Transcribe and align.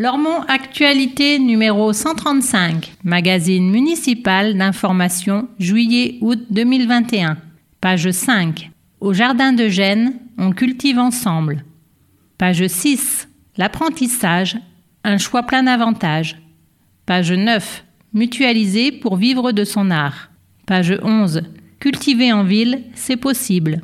Lormont 0.00 0.42
Actualité 0.46 1.40
numéro 1.40 1.92
135, 1.92 2.92
magazine 3.02 3.68
municipal 3.68 4.56
d'information 4.56 5.48
juillet-août 5.58 6.38
2021. 6.50 7.36
Page 7.80 8.12
5. 8.12 8.70
Au 9.00 9.12
jardin 9.12 9.52
de 9.52 9.66
Gênes, 9.66 10.14
on 10.38 10.52
cultive 10.52 11.00
ensemble. 11.00 11.64
Page 12.38 12.64
6. 12.64 13.28
L'apprentissage, 13.56 14.56
un 15.02 15.18
choix 15.18 15.42
plein 15.42 15.64
d'avantages. 15.64 16.40
Page 17.04 17.32
9. 17.32 17.82
Mutualiser 18.14 18.92
pour 18.92 19.16
vivre 19.16 19.50
de 19.50 19.64
son 19.64 19.90
art. 19.90 20.30
Page 20.64 20.96
11. 21.02 21.42
Cultiver 21.80 22.32
en 22.32 22.44
ville, 22.44 22.84
c'est 22.94 23.16
possible. 23.16 23.80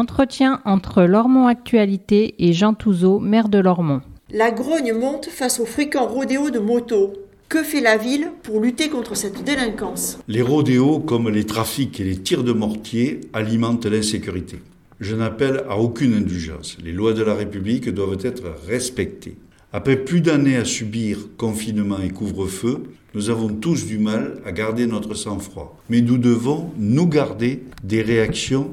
Entretien 0.00 0.62
entre 0.64 1.02
Lormont 1.02 1.46
Actualité 1.46 2.34
et 2.38 2.54
Jean 2.54 2.72
Touzeau, 2.72 3.18
maire 3.18 3.50
de 3.50 3.58
Lormont. 3.58 4.00
La 4.30 4.50
grogne 4.50 4.94
monte 4.94 5.26
face 5.26 5.60
au 5.60 5.66
fréquent 5.66 6.06
rodéo 6.06 6.48
de 6.48 6.58
motos. 6.58 7.12
Que 7.50 7.62
fait 7.62 7.82
la 7.82 7.98
ville 7.98 8.30
pour 8.42 8.62
lutter 8.62 8.88
contre 8.88 9.14
cette 9.14 9.44
délinquance? 9.44 10.18
Les 10.26 10.40
rodéos, 10.40 11.00
comme 11.00 11.28
les 11.28 11.44
trafics 11.44 12.00
et 12.00 12.04
les 12.04 12.16
tirs 12.16 12.44
de 12.44 12.52
mortier, 12.52 13.20
alimentent 13.34 13.84
l'insécurité. 13.84 14.62
Je 15.00 15.14
n'appelle 15.14 15.64
à 15.68 15.76
aucune 15.76 16.14
indulgence. 16.14 16.78
Les 16.82 16.92
lois 16.92 17.12
de 17.12 17.22
la 17.22 17.34
République 17.34 17.90
doivent 17.90 18.24
être 18.24 18.44
respectées. 18.66 19.36
Après 19.74 19.96
plus 19.96 20.22
d'années 20.22 20.56
à 20.56 20.64
subir 20.64 21.18
confinement 21.36 21.98
et 22.02 22.08
couvre-feu, 22.08 22.84
nous 23.14 23.28
avons 23.28 23.50
tous 23.50 23.84
du 23.84 23.98
mal 23.98 24.40
à 24.46 24.52
garder 24.52 24.86
notre 24.86 25.12
sang-froid. 25.12 25.78
Mais 25.90 26.00
nous 26.00 26.16
devons 26.16 26.70
nous 26.78 27.06
garder 27.06 27.64
des 27.84 28.00
réactions 28.00 28.70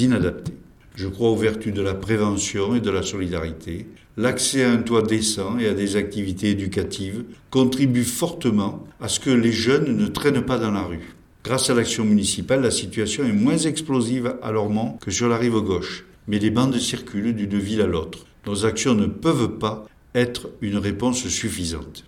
inadaptés. 0.00 0.52
Je 0.98 1.06
crois 1.06 1.30
aux 1.30 1.36
vertus 1.36 1.72
de 1.72 1.80
la 1.80 1.94
prévention 1.94 2.74
et 2.74 2.80
de 2.80 2.90
la 2.90 3.04
solidarité. 3.04 3.86
L'accès 4.16 4.64
à 4.64 4.72
un 4.72 4.78
toit 4.78 5.02
décent 5.02 5.56
et 5.56 5.68
à 5.68 5.72
des 5.72 5.94
activités 5.94 6.50
éducatives 6.50 7.22
contribue 7.50 8.02
fortement 8.02 8.84
à 9.00 9.06
ce 9.06 9.20
que 9.20 9.30
les 9.30 9.52
jeunes 9.52 9.96
ne 9.96 10.08
traînent 10.08 10.44
pas 10.44 10.58
dans 10.58 10.72
la 10.72 10.82
rue. 10.82 11.14
Grâce 11.44 11.70
à 11.70 11.74
l'action 11.74 12.04
municipale, 12.04 12.62
la 12.62 12.72
situation 12.72 13.22
est 13.22 13.32
moins 13.32 13.58
explosive 13.58 14.34
à 14.42 14.50
Lormont 14.50 14.98
que 15.00 15.12
sur 15.12 15.28
la 15.28 15.38
rive 15.38 15.60
gauche, 15.60 16.04
mais 16.26 16.40
les 16.40 16.50
bandes 16.50 16.76
circulent 16.78 17.32
d'une 17.32 17.60
ville 17.60 17.82
à 17.82 17.86
l'autre. 17.86 18.26
Nos 18.44 18.66
actions 18.66 18.96
ne 18.96 19.06
peuvent 19.06 19.56
pas 19.58 19.86
être 20.16 20.50
une 20.62 20.78
réponse 20.78 21.28
suffisante. 21.28 22.06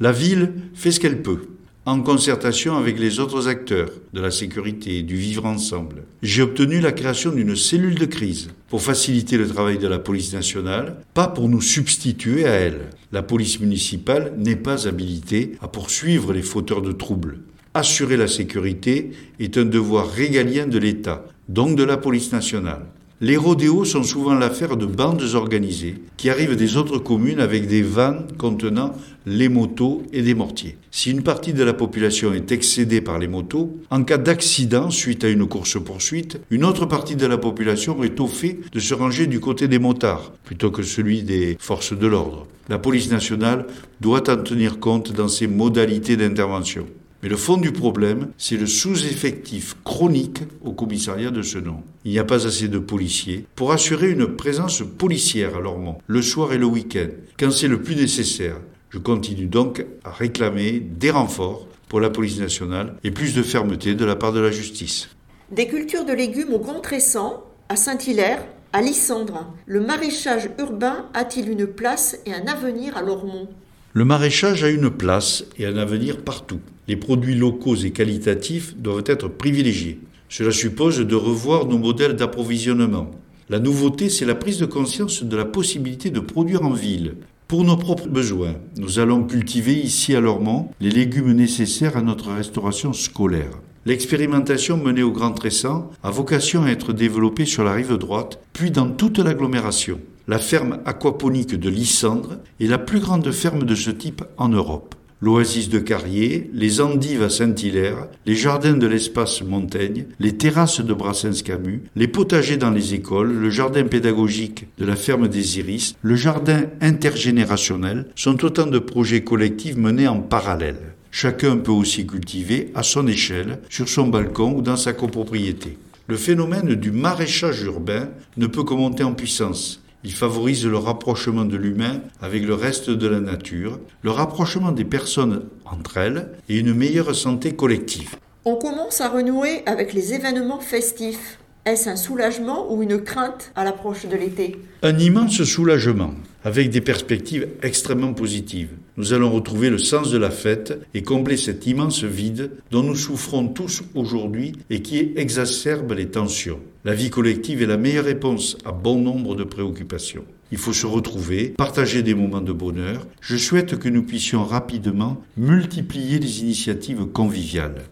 La 0.00 0.12
ville 0.12 0.54
fait 0.72 0.92
ce 0.92 0.98
qu'elle 0.98 1.20
peut 1.20 1.42
en 1.86 2.00
concertation 2.00 2.76
avec 2.76 2.98
les 2.98 3.20
autres 3.20 3.46
acteurs 3.46 3.90
de 4.14 4.20
la 4.20 4.30
sécurité 4.30 4.98
et 4.98 5.02
du 5.02 5.16
vivre 5.16 5.44
ensemble. 5.44 6.04
J'ai 6.22 6.40
obtenu 6.40 6.80
la 6.80 6.92
création 6.92 7.30
d'une 7.30 7.56
cellule 7.56 7.96
de 7.96 8.06
crise 8.06 8.48
pour 8.68 8.80
faciliter 8.80 9.36
le 9.36 9.46
travail 9.46 9.76
de 9.76 9.86
la 9.86 9.98
police 9.98 10.32
nationale, 10.32 10.96
pas 11.12 11.28
pour 11.28 11.48
nous 11.48 11.60
substituer 11.60 12.46
à 12.46 12.52
elle. 12.52 12.90
La 13.12 13.22
police 13.22 13.60
municipale 13.60 14.32
n'est 14.38 14.56
pas 14.56 14.88
habilitée 14.88 15.56
à 15.60 15.68
poursuivre 15.68 16.32
les 16.32 16.42
fauteurs 16.42 16.82
de 16.82 16.92
troubles. 16.92 17.38
Assurer 17.74 18.16
la 18.16 18.28
sécurité 18.28 19.10
est 19.38 19.58
un 19.58 19.64
devoir 19.64 20.10
régalien 20.10 20.66
de 20.66 20.78
l'État, 20.78 21.26
donc 21.48 21.76
de 21.76 21.84
la 21.84 21.98
police 21.98 22.32
nationale. 22.32 22.86
Les 23.26 23.38
rodéos 23.38 23.86
sont 23.86 24.02
souvent 24.02 24.34
l'affaire 24.34 24.76
de 24.76 24.84
bandes 24.84 25.22
organisées 25.32 25.94
qui 26.18 26.28
arrivent 26.28 26.56
des 26.56 26.76
autres 26.76 26.98
communes 26.98 27.40
avec 27.40 27.66
des 27.66 27.80
vannes 27.80 28.26
contenant 28.36 28.92
les 29.24 29.48
motos 29.48 30.02
et 30.12 30.20
des 30.20 30.34
mortiers. 30.34 30.76
Si 30.90 31.10
une 31.10 31.22
partie 31.22 31.54
de 31.54 31.64
la 31.64 31.72
population 31.72 32.34
est 32.34 32.52
excédée 32.52 33.00
par 33.00 33.18
les 33.18 33.26
motos, 33.26 33.78
en 33.88 34.04
cas 34.04 34.18
d'accident 34.18 34.90
suite 34.90 35.24
à 35.24 35.30
une 35.30 35.46
course-poursuite, 35.46 36.38
une 36.50 36.66
autre 36.66 36.84
partie 36.84 37.16
de 37.16 37.24
la 37.24 37.38
population 37.38 38.04
est 38.04 38.20
au 38.20 38.26
fait 38.26 38.58
de 38.70 38.78
se 38.78 38.92
ranger 38.92 39.26
du 39.26 39.40
côté 39.40 39.68
des 39.68 39.78
motards 39.78 40.34
plutôt 40.44 40.70
que 40.70 40.82
celui 40.82 41.22
des 41.22 41.56
forces 41.58 41.96
de 41.98 42.06
l'ordre. 42.06 42.46
La 42.68 42.78
police 42.78 43.10
nationale 43.10 43.64
doit 44.02 44.28
en 44.30 44.36
tenir 44.36 44.80
compte 44.80 45.12
dans 45.12 45.28
ses 45.28 45.46
modalités 45.46 46.18
d'intervention. 46.18 46.84
Mais 47.24 47.30
le 47.30 47.38
fond 47.38 47.56
du 47.56 47.72
problème, 47.72 48.28
c'est 48.36 48.58
le 48.58 48.66
sous-effectif 48.66 49.76
chronique 49.82 50.40
au 50.62 50.72
commissariat 50.72 51.30
de 51.30 51.40
ce 51.40 51.56
nom. 51.56 51.82
Il 52.04 52.10
n'y 52.10 52.18
a 52.18 52.24
pas 52.24 52.46
assez 52.46 52.68
de 52.68 52.78
policiers 52.78 53.46
pour 53.54 53.72
assurer 53.72 54.10
une 54.10 54.26
présence 54.26 54.82
policière 54.98 55.56
à 55.56 55.60
Lormont, 55.60 55.96
le 56.06 56.20
soir 56.20 56.52
et 56.52 56.58
le 56.58 56.66
week-end, 56.66 57.08
quand 57.38 57.50
c'est 57.50 57.66
le 57.66 57.80
plus 57.80 57.96
nécessaire. 57.96 58.56
Je 58.90 58.98
continue 58.98 59.46
donc 59.46 59.86
à 60.04 60.10
réclamer 60.10 60.80
des 60.80 61.10
renforts 61.10 61.66
pour 61.88 61.98
la 61.98 62.10
police 62.10 62.38
nationale 62.38 62.96
et 63.04 63.10
plus 63.10 63.34
de 63.34 63.42
fermeté 63.42 63.94
de 63.94 64.04
la 64.04 64.16
part 64.16 64.34
de 64.34 64.40
la 64.40 64.50
justice. 64.50 65.08
Des 65.50 65.66
cultures 65.66 66.04
de 66.04 66.12
légumes 66.12 66.52
au 66.52 66.58
Grand 66.58 66.80
Tressan, 66.80 67.42
à 67.70 67.76
Saint-Hilaire, 67.76 68.44
à 68.74 68.82
Lissandre, 68.82 69.50
le 69.64 69.80
maraîchage 69.80 70.50
urbain 70.58 71.06
a-t-il 71.14 71.48
une 71.48 71.68
place 71.68 72.18
et 72.26 72.34
un 72.34 72.46
avenir 72.48 72.98
à 72.98 73.02
Lormont? 73.02 73.48
Le 73.94 74.04
maraîchage 74.04 74.62
a 74.64 74.70
une 74.70 74.90
place 74.90 75.44
et 75.56 75.66
un 75.66 75.76
avenir 75.76 76.18
partout 76.18 76.60
les 76.86 76.96
produits 76.96 77.34
locaux 77.34 77.76
et 77.76 77.90
qualitatifs 77.90 78.76
doivent 78.76 79.04
être 79.06 79.28
privilégiés. 79.28 80.00
Cela 80.28 80.50
suppose 80.50 80.98
de 80.98 81.14
revoir 81.14 81.66
nos 81.66 81.78
modèles 81.78 82.16
d'approvisionnement. 82.16 83.10
La 83.48 83.58
nouveauté, 83.58 84.08
c'est 84.08 84.24
la 84.24 84.34
prise 84.34 84.58
de 84.58 84.66
conscience 84.66 85.22
de 85.22 85.36
la 85.36 85.44
possibilité 85.44 86.10
de 86.10 86.20
produire 86.20 86.62
en 86.62 86.72
ville. 86.72 87.14
Pour 87.46 87.64
nos 87.64 87.76
propres 87.76 88.08
besoins, 88.08 88.54
nous 88.78 88.98
allons 88.98 89.24
cultiver 89.24 89.74
ici 89.74 90.14
à 90.14 90.20
Lormont 90.20 90.70
les 90.80 90.90
légumes 90.90 91.32
nécessaires 91.32 91.96
à 91.96 92.02
notre 92.02 92.32
restauration 92.32 92.92
scolaire. 92.92 93.60
L'expérimentation 93.86 94.78
menée 94.78 95.02
au 95.02 95.12
Grand 95.12 95.32
Tressan 95.32 95.90
a 96.02 96.10
vocation 96.10 96.64
à 96.64 96.70
être 96.70 96.94
développée 96.94 97.44
sur 97.44 97.64
la 97.64 97.74
rive 97.74 97.98
droite, 97.98 98.40
puis 98.54 98.70
dans 98.70 98.88
toute 98.88 99.18
l'agglomération. 99.18 100.00
La 100.26 100.38
ferme 100.38 100.78
aquaponique 100.86 101.54
de 101.54 101.68
Lissandre 101.68 102.38
est 102.60 102.66
la 102.66 102.78
plus 102.78 103.00
grande 103.00 103.30
ferme 103.30 103.64
de 103.64 103.74
ce 103.74 103.90
type 103.90 104.24
en 104.36 104.48
Europe 104.48 104.94
l'oasis 105.24 105.70
de 105.70 105.78
Carrier, 105.78 106.50
les 106.52 106.82
endives 106.82 107.22
à 107.22 107.30
Saint-Hilaire, 107.30 108.08
les 108.26 108.34
jardins 108.34 108.76
de 108.76 108.86
l'espace 108.86 109.42
Montaigne, 109.42 110.04
les 110.20 110.36
terrasses 110.36 110.82
de 110.82 110.92
Brassens-Camus, 110.92 111.84
les 111.96 112.08
potagers 112.08 112.58
dans 112.58 112.70
les 112.70 112.92
écoles, 112.92 113.32
le 113.32 113.48
jardin 113.48 113.84
pédagogique 113.84 114.66
de 114.76 114.84
la 114.84 114.96
ferme 114.96 115.28
des 115.28 115.58
Iris, 115.58 115.96
le 116.02 116.14
jardin 116.14 116.64
intergénérationnel 116.82 118.08
sont 118.16 118.44
autant 118.44 118.66
de 118.66 118.78
projets 118.78 119.24
collectifs 119.24 119.76
menés 119.76 120.08
en 120.08 120.20
parallèle. 120.20 120.94
Chacun 121.10 121.56
peut 121.56 121.72
aussi 121.72 122.06
cultiver 122.06 122.70
à 122.74 122.82
son 122.82 123.06
échelle, 123.06 123.60
sur 123.70 123.88
son 123.88 124.08
balcon 124.08 124.54
ou 124.56 124.60
dans 124.60 124.76
sa 124.76 124.92
copropriété. 124.92 125.78
Le 126.06 126.16
phénomène 126.16 126.74
du 126.74 126.90
maraîchage 126.90 127.62
urbain 127.62 128.10
ne 128.36 128.46
peut 128.46 128.64
que 128.64 128.74
monter 128.74 129.04
en 129.04 129.14
puissance. 129.14 129.83
Il 130.06 130.12
favorise 130.12 130.66
le 130.66 130.76
rapprochement 130.76 131.46
de 131.46 131.56
l'humain 131.56 132.02
avec 132.20 132.44
le 132.44 132.52
reste 132.52 132.90
de 132.90 133.06
la 133.06 133.20
nature, 133.20 133.80
le 134.02 134.10
rapprochement 134.10 134.70
des 134.70 134.84
personnes 134.84 135.44
entre 135.64 135.96
elles 135.96 136.28
et 136.50 136.58
une 136.58 136.74
meilleure 136.74 137.14
santé 137.14 137.56
collective. 137.56 138.16
On 138.44 138.56
commence 138.56 139.00
à 139.00 139.08
renouer 139.08 139.62
avec 139.64 139.94
les 139.94 140.12
événements 140.12 140.60
festifs. 140.60 141.38
Est-ce 141.64 141.88
un 141.88 141.96
soulagement 141.96 142.70
ou 142.70 142.82
une 142.82 143.00
crainte 143.00 143.50
à 143.56 143.64
l'approche 143.64 144.04
de 144.04 144.14
l'été? 144.14 144.58
Un 144.82 144.98
immense 144.98 145.42
soulagement, 145.42 146.12
avec 146.44 146.68
des 146.68 146.82
perspectives 146.82 147.48
extrêmement 147.62 148.12
positives. 148.12 148.72
Nous 148.96 149.12
allons 149.12 149.32
retrouver 149.32 149.70
le 149.70 149.78
sens 149.78 150.12
de 150.12 150.18
la 150.18 150.30
fête 150.30 150.78
et 150.94 151.02
combler 151.02 151.36
cet 151.36 151.66
immense 151.66 152.04
vide 152.04 152.52
dont 152.70 152.84
nous 152.84 152.94
souffrons 152.94 153.48
tous 153.48 153.82
aujourd'hui 153.94 154.52
et 154.70 154.82
qui 154.82 155.12
exacerbe 155.16 155.92
les 155.92 156.06
tensions. 156.06 156.60
La 156.84 156.94
vie 156.94 157.10
collective 157.10 157.60
est 157.60 157.66
la 157.66 157.76
meilleure 157.76 158.04
réponse 158.04 158.56
à 158.64 158.70
bon 158.70 159.00
nombre 159.00 159.34
de 159.34 159.42
préoccupations. 159.42 160.24
Il 160.52 160.58
faut 160.58 160.72
se 160.72 160.86
retrouver, 160.86 161.48
partager 161.48 162.04
des 162.04 162.14
moments 162.14 162.40
de 162.40 162.52
bonheur. 162.52 163.04
Je 163.20 163.36
souhaite 163.36 163.80
que 163.80 163.88
nous 163.88 164.04
puissions 164.04 164.44
rapidement 164.44 165.20
multiplier 165.36 166.20
les 166.20 166.42
initiatives 166.42 167.06
conviviales. 167.06 167.82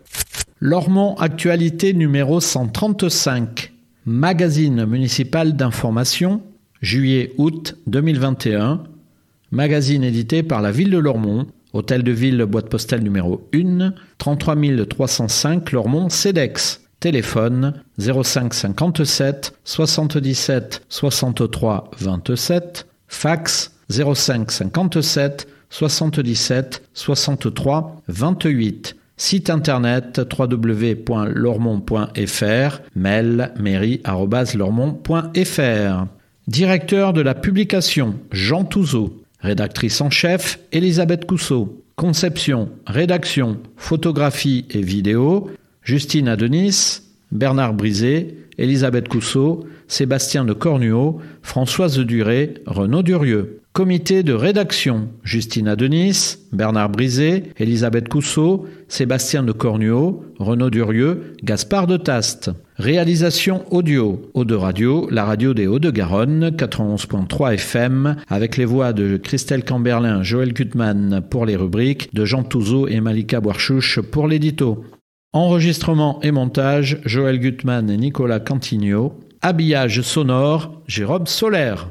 Lormont 0.61 1.17
Actualité 1.17 1.95
numéro 1.95 2.39
135. 2.39 3.73
Magazine 4.07 4.85
municipal 4.85 5.57
d'information, 5.57 6.43
juillet-août 6.81 7.77
2021. 7.89 8.85
Magazine 9.53 10.03
édité 10.03 10.43
par 10.43 10.61
la 10.63 10.73
ville 10.73 10.91
de 10.91 10.99
Lormont, 10.99 11.47
hôtel 11.75 12.03
de 12.03 12.11
ville 12.11 12.43
boîte 12.47 12.71
postale 12.71 13.03
numéro 13.03 13.47
1, 13.55 13.93
33 14.17 14.57
305 14.89 15.73
Lormont 15.73 16.09
CEDEX. 16.09 16.81
Téléphone 17.01 17.75
05 17.99 18.55
57 18.55 19.53
77 19.65 20.83
63 20.89 21.91
27. 21.99 22.87
Fax 23.09 23.73
05 23.91 24.51
57 24.51 25.47
77 25.69 26.83
63 26.95 28.03
28. 28.09 28.97
Site 29.19 29.51
internet 29.51 30.23
www.lormont.fr, 30.39 32.81
mail 32.97 33.53
mairie.lormont.fr. 33.61 36.07
Directeur 36.49 37.13
de 37.13 37.21
la 37.21 37.35
publication 37.35 38.15
Jean 38.33 38.65
Touzeau, 38.65 39.22
Rédactrice 39.43 40.01
en 40.01 40.09
chef, 40.09 40.61
Elisabeth 40.71 41.27
Cousseau. 41.27 41.83
Conception, 41.97 42.71
rédaction, 42.87 43.59
photographie 43.77 44.67
et 44.71 44.81
vidéo, 44.81 45.51
Justine 45.83 46.29
Adenis, 46.29 47.01
Bernard 47.33 47.75
Brisé, 47.75 48.37
Elisabeth 48.57 49.09
Cousseau, 49.09 49.67
Sébastien 49.89 50.45
de 50.45 50.53
Cornuau, 50.53 51.21
Françoise 51.43 51.99
Duré, 51.99 52.55
Renaud 52.67 53.03
Durieux. 53.03 53.62
Comité 53.73 54.23
de 54.23 54.35
rédaction 54.35 55.09
Justine 55.25 55.67
Adenis, 55.67 56.37
Bernard 56.53 56.91
Brisé, 56.91 57.45
Elisabeth 57.57 58.07
Cousseau, 58.11 58.67
Sébastien 58.87 59.43
de 59.43 59.53
Cornuau, 59.53 60.27
Renaud 60.39 60.69
Durieux, 60.69 61.33
Gaspard 61.43 61.87
de 61.87 61.97
Taste. 61.97 62.51
Réalisation 62.77 63.65
audio 63.71 64.31
Eau 64.35 64.45
de 64.45 64.55
Radio, 64.55 65.09
la 65.11 65.25
radio 65.25 65.55
des 65.55 65.67
Hauts-de-Garonne, 65.67 66.51
91.3 66.51 67.55
FM, 67.55 68.17
avec 68.29 68.59
les 68.59 68.67
voix 68.67 68.93
de 68.93 69.17
Christelle 69.17 69.65
Camberlin, 69.65 70.23
Joël 70.23 70.53
Gutmann 70.53 71.23
pour 71.31 71.47
les 71.47 71.57
rubriques, 71.57 72.13
de 72.13 72.27
Jean 72.27 72.43
Touzeau 72.43 72.89
et 72.89 73.01
Malika 73.01 73.41
Boarchouche 73.41 74.01
pour 74.01 74.29
l'édito. 74.29 74.85
Enregistrement 75.33 76.21
et 76.23 76.31
montage, 76.31 77.01
Joël 77.07 77.39
Gutmann 77.39 77.89
et 77.89 77.97
Nicolas 77.97 78.41
Cantigno. 78.41 79.19
Habillage 79.41 80.03
sonore, 80.03 80.83
Jérôme 80.87 81.27
Solaire. 81.27 81.89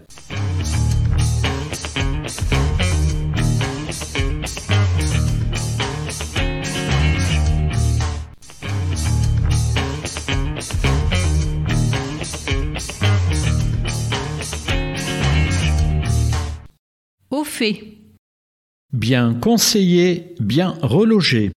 Bien 18.94 19.34
conseillé, 19.34 20.36
bien 20.40 20.76
relogé. 20.82 21.52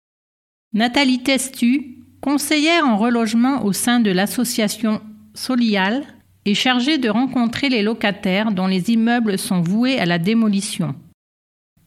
Nathalie 0.74 1.24
Testu, 1.24 1.98
conseillère 2.22 2.86
en 2.86 2.98
relogement 2.98 3.64
au 3.66 3.74
sein 3.74 4.00
de 4.00 4.12
l'association 4.12 5.02
Solial, 5.34 6.04
est 6.46 6.54
chargée 6.54 6.98
de 6.98 7.10
rencontrer 7.10 7.70
les 7.70 7.84
locataires 7.84 8.52
dont 8.52 8.68
les 8.68 8.92
immeubles 8.92 9.38
sont 9.38 9.62
voués 9.62 10.00
à 10.00 10.06
la 10.06 10.20
démolition. 10.20 10.96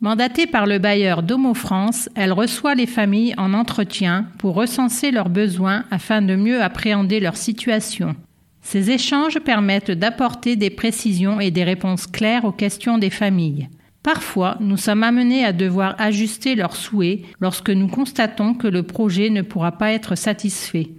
Mandatée 0.00 0.46
par 0.46 0.66
le 0.66 0.78
bailleur 0.78 1.22
Domo 1.22 1.54
France, 1.54 2.08
elle 2.14 2.32
reçoit 2.32 2.74
les 2.74 2.86
familles 2.86 3.34
en 3.38 3.54
entretien 3.54 4.26
pour 4.38 4.54
recenser 4.54 5.10
leurs 5.10 5.30
besoins 5.30 5.84
afin 5.90 6.22
de 6.22 6.36
mieux 6.36 6.62
appréhender 6.62 7.18
leur 7.18 7.36
situation. 7.36 8.14
Ces 8.60 8.90
échanges 8.90 9.38
permettent 9.40 9.92
d'apporter 9.92 10.56
des 10.56 10.70
précisions 10.70 11.40
et 11.40 11.50
des 11.50 11.64
réponses 11.64 12.06
claires 12.06 12.44
aux 12.44 12.52
questions 12.52 12.98
des 12.98 13.10
familles. 13.10 13.68
Parfois, 14.06 14.56
nous 14.60 14.76
sommes 14.76 15.02
amenés 15.02 15.44
à 15.44 15.52
devoir 15.52 15.96
ajuster 15.98 16.54
leurs 16.54 16.76
souhaits 16.76 17.22
lorsque 17.40 17.70
nous 17.70 17.88
constatons 17.88 18.54
que 18.54 18.68
le 18.68 18.84
projet 18.84 19.30
ne 19.30 19.42
pourra 19.42 19.72
pas 19.72 19.90
être 19.90 20.14
satisfait. 20.14 20.90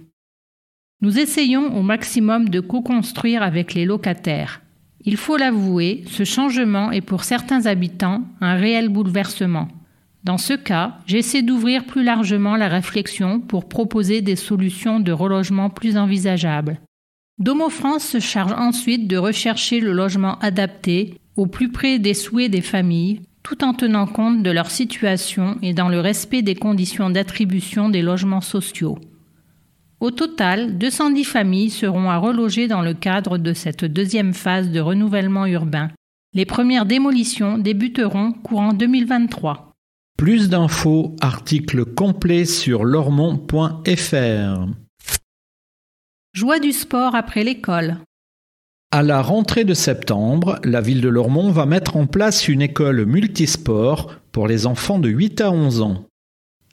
Nous 1.00 1.18
essayons 1.18 1.74
au 1.74 1.80
maximum 1.80 2.50
de 2.50 2.60
co-construire 2.60 3.42
avec 3.42 3.72
les 3.72 3.86
locataires. 3.86 4.60
Il 5.06 5.16
faut 5.16 5.38
l'avouer, 5.38 6.04
ce 6.06 6.24
changement 6.24 6.92
est 6.92 7.00
pour 7.00 7.24
certains 7.24 7.64
habitants 7.64 8.24
un 8.42 8.56
réel 8.56 8.90
bouleversement. 8.90 9.68
Dans 10.24 10.36
ce 10.36 10.52
cas, 10.52 10.98
j'essaie 11.06 11.40
d'ouvrir 11.40 11.86
plus 11.86 12.04
largement 12.04 12.56
la 12.56 12.68
réflexion 12.68 13.40
pour 13.40 13.70
proposer 13.70 14.20
des 14.20 14.36
solutions 14.36 15.00
de 15.00 15.12
relogement 15.12 15.70
plus 15.70 15.96
envisageables. 15.96 16.78
Domo 17.38 17.70
France 17.70 18.04
se 18.04 18.20
charge 18.20 18.52
ensuite 18.52 19.08
de 19.08 19.16
rechercher 19.16 19.80
le 19.80 19.92
logement 19.92 20.38
adapté 20.40 21.14
au 21.38 21.46
plus 21.46 21.70
près 21.70 22.00
des 22.00 22.14
souhaits 22.14 22.50
des 22.50 22.60
familles, 22.60 23.20
tout 23.44 23.62
en 23.62 23.72
tenant 23.72 24.06
compte 24.06 24.42
de 24.42 24.50
leur 24.50 24.70
situation 24.70 25.56
et 25.62 25.72
dans 25.72 25.88
le 25.88 26.00
respect 26.00 26.42
des 26.42 26.56
conditions 26.56 27.10
d'attribution 27.10 27.88
des 27.88 28.02
logements 28.02 28.40
sociaux. 28.40 28.98
Au 30.00 30.10
total, 30.10 30.78
210 30.78 31.24
familles 31.24 31.70
seront 31.70 32.10
à 32.10 32.18
reloger 32.18 32.66
dans 32.66 32.82
le 32.82 32.92
cadre 32.92 33.38
de 33.38 33.52
cette 33.52 33.84
deuxième 33.84 34.34
phase 34.34 34.70
de 34.70 34.80
renouvellement 34.80 35.46
urbain. 35.46 35.90
Les 36.34 36.44
premières 36.44 36.86
démolitions 36.86 37.56
débuteront 37.56 38.32
courant 38.32 38.72
2023. 38.72 39.72
Plus 40.18 40.48
d'infos, 40.48 41.14
articles 41.20 41.84
complets 41.84 42.46
sur 42.46 42.84
lormont.fr. 42.84 44.66
Joie 46.34 46.58
du 46.58 46.72
sport 46.72 47.14
après 47.14 47.44
l'école. 47.44 47.98
À 48.90 49.02
la 49.02 49.20
rentrée 49.20 49.64
de 49.64 49.74
septembre, 49.74 50.58
la 50.64 50.80
ville 50.80 51.02
de 51.02 51.10
Lormont 51.10 51.50
va 51.50 51.66
mettre 51.66 51.98
en 51.98 52.06
place 52.06 52.48
une 52.48 52.62
école 52.62 53.04
multisport 53.04 54.18
pour 54.32 54.48
les 54.48 54.64
enfants 54.64 54.98
de 54.98 55.10
8 55.10 55.42
à 55.42 55.50
11 55.50 55.82
ans. 55.82 56.06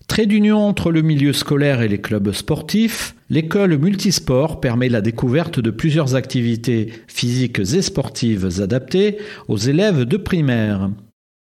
Trait 0.07 0.25
d'union 0.25 0.59
entre 0.59 0.93
le 0.93 1.01
milieu 1.01 1.33
scolaire 1.33 1.81
et 1.81 1.89
les 1.89 1.99
clubs 1.99 2.31
sportifs, 2.31 3.15
l'école 3.29 3.77
multisport 3.77 4.61
permet 4.61 4.87
la 4.87 5.01
découverte 5.01 5.59
de 5.59 5.71
plusieurs 5.71 6.15
activités 6.15 6.93
physiques 7.09 7.59
et 7.59 7.81
sportives 7.81 8.61
adaptées 8.61 9.17
aux 9.49 9.57
élèves 9.57 10.05
de 10.05 10.15
primaire. 10.15 10.89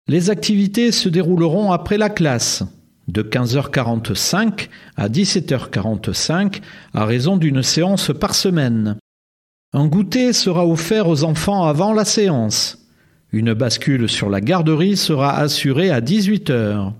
Les 0.06 0.30
activités 0.30 0.92
se 0.92 1.08
dérouleront 1.08 1.72
après 1.72 1.98
la 1.98 2.10
classe, 2.10 2.62
de 3.08 3.22
15h45 3.22 4.68
à 4.96 5.08
17h45 5.08 6.60
à 6.94 7.06
raison 7.06 7.36
d'une 7.36 7.64
séance 7.64 8.12
par 8.16 8.36
semaine. 8.36 8.98
Un 9.72 9.86
goûter 9.86 10.32
sera 10.32 10.66
offert 10.66 11.06
aux 11.06 11.22
enfants 11.22 11.64
avant 11.64 11.92
la 11.92 12.04
séance. 12.04 12.84
Une 13.32 13.54
bascule 13.54 14.08
sur 14.08 14.28
la 14.28 14.40
garderie 14.40 14.96
sera 14.96 15.38
assurée 15.38 15.90
à 15.90 16.00
18 16.00 16.50
heures. 16.50 16.94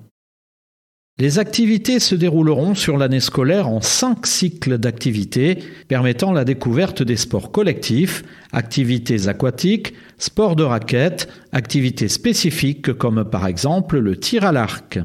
Les 1.19 1.41
activités 1.41 1.99
se 1.99 2.15
dérouleront 2.15 2.77
sur 2.77 2.97
l'année 2.97 3.21
scolaire 3.21 3.69
en 3.69 3.81
cinq 3.81 4.25
cycles 4.27 4.79
d'activités 4.79 5.59
permettant 5.89 6.33
la 6.33 6.45
découverte 6.45 7.03
des 7.03 7.17
sports 7.17 7.51
collectifs, 7.51 8.23
activités 8.53 9.27
aquatiques, 9.27 9.93
sports 10.17 10.55
de 10.55 10.63
raquettes, 10.63 11.29
activités 11.51 12.09
spécifiques 12.09 12.93
comme 12.93 13.25
par 13.25 13.49
exemple 13.49 13.99
le 13.99 14.17
tir 14.17 14.45
à 14.45 14.53
l'arc. 14.53 15.01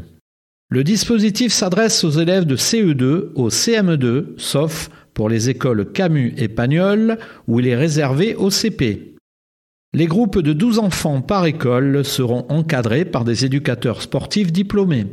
Le 0.69 0.83
dispositif 0.83 1.51
s'adresse 1.51 2.03
aux 2.03 2.11
élèves 2.11 2.45
de 2.45 2.55
CE2 2.55 3.31
au 3.35 3.49
CM2, 3.49 4.37
sauf 4.37 4.89
pour 5.15 5.29
les 5.29 5.49
écoles 5.49 5.91
Camus 5.91 6.35
et 6.37 6.49
Pagnol, 6.49 7.17
où 7.47 7.59
il 7.59 7.67
est 7.67 7.75
réservé 7.75 8.35
au 8.35 8.51
CP. 8.51 9.15
Les 9.93 10.05
groupes 10.07 10.39
de 10.39 10.53
12 10.53 10.77
enfants 10.77 11.21
par 11.21 11.45
école 11.45 12.03
seront 12.03 12.45
encadrés 12.49 13.05
par 13.05 13.23
des 13.23 13.45
éducateurs 13.45 14.01
sportifs 14.01 14.51
diplômés. 14.51 15.07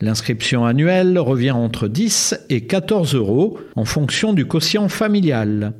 L'inscription 0.00 0.64
annuelle 0.64 1.18
revient 1.18 1.50
entre 1.50 1.88
10 1.88 2.46
et 2.48 2.66
14 2.66 3.14
euros 3.14 3.58
en 3.76 3.84
fonction 3.84 4.32
du 4.32 4.46
quotient 4.46 4.88
familial. 4.88 5.74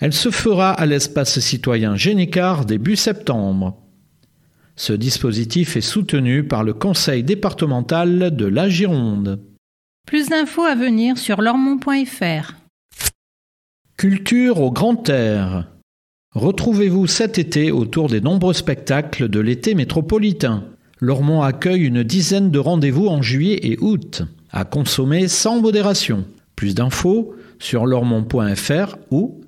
Elle 0.00 0.12
se 0.12 0.30
fera 0.30 0.72
à 0.72 0.84
l'espace 0.84 1.38
citoyen 1.38 1.96
Génicard 1.96 2.64
début 2.64 2.96
septembre. 2.96 3.80
Ce 4.74 4.92
dispositif 4.92 5.76
est 5.76 5.80
soutenu 5.80 6.44
par 6.44 6.62
le 6.62 6.72
conseil 6.72 7.22
départemental 7.22 8.34
de 8.34 8.46
la 8.46 8.68
Gironde. 8.68 9.40
Plus 10.08 10.28
d'infos 10.30 10.64
à 10.64 10.74
venir 10.74 11.16
sur 11.18 11.42
lormont.fr. 11.42 12.54
Culture 13.98 14.62
au 14.62 14.72
grand 14.72 15.06
air. 15.10 15.68
Retrouvez-vous 16.34 17.06
cet 17.06 17.38
été 17.38 17.70
autour 17.70 18.08
des 18.08 18.22
nombreux 18.22 18.54
spectacles 18.54 19.28
de 19.28 19.38
l'été 19.38 19.74
métropolitain. 19.74 20.64
Lormont 20.98 21.42
accueille 21.42 21.84
une 21.84 22.04
dizaine 22.04 22.50
de 22.50 22.58
rendez-vous 22.58 23.08
en 23.08 23.20
juillet 23.20 23.60
et 23.62 23.76
août, 23.80 24.22
à 24.50 24.64
consommer 24.64 25.28
sans 25.28 25.60
modération. 25.60 26.24
Plus 26.56 26.74
d'infos 26.74 27.34
sur 27.58 27.84
lormont.fr 27.84 28.96
ou 29.10 29.42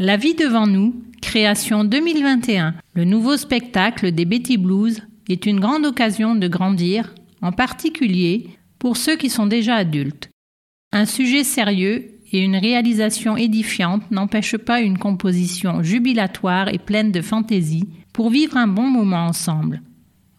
La 0.00 0.16
vie 0.16 0.34
devant 0.34 0.66
nous, 0.66 1.02
création 1.20 1.84
2021. 1.84 2.74
Le 2.94 3.04
nouveau 3.04 3.36
spectacle 3.36 4.10
des 4.10 4.24
Betty 4.24 4.56
Blues 4.56 5.02
est 5.28 5.44
une 5.44 5.60
grande 5.60 5.84
occasion 5.84 6.34
de 6.34 6.48
grandir, 6.48 7.14
en 7.42 7.52
particulier 7.52 8.48
pour 8.78 8.96
ceux 8.96 9.16
qui 9.16 9.28
sont 9.28 9.44
déjà 9.44 9.74
adultes. 9.76 10.30
Un 10.92 11.04
sujet 11.04 11.44
sérieux 11.44 12.10
et 12.32 12.40
une 12.40 12.56
réalisation 12.56 13.36
édifiante 13.36 14.10
n'empêchent 14.10 14.56
pas 14.56 14.80
une 14.80 14.96
composition 14.96 15.82
jubilatoire 15.82 16.72
et 16.72 16.78
pleine 16.78 17.12
de 17.12 17.20
fantaisie 17.20 17.86
pour 18.14 18.30
vivre 18.30 18.56
un 18.56 18.68
bon 18.68 18.88
moment 18.88 19.26
ensemble. 19.26 19.82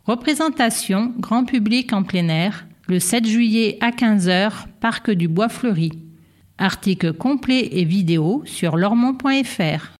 Représentation 0.05 1.13
grand 1.19 1.45
public 1.45 1.93
en 1.93 2.01
plein 2.01 2.27
air, 2.27 2.65
le 2.87 2.99
7 2.99 3.27
juillet 3.27 3.77
à 3.81 3.91
15h, 3.91 4.65
Parc 4.81 5.11
du 5.11 5.27
Bois 5.27 5.49
Fleuri. 5.49 5.91
Article 6.59 7.13
complet 7.13 7.67
et 7.71 7.83
vidéo 7.83 8.43
sur 8.45 8.77
lormont.fr. 8.77 9.95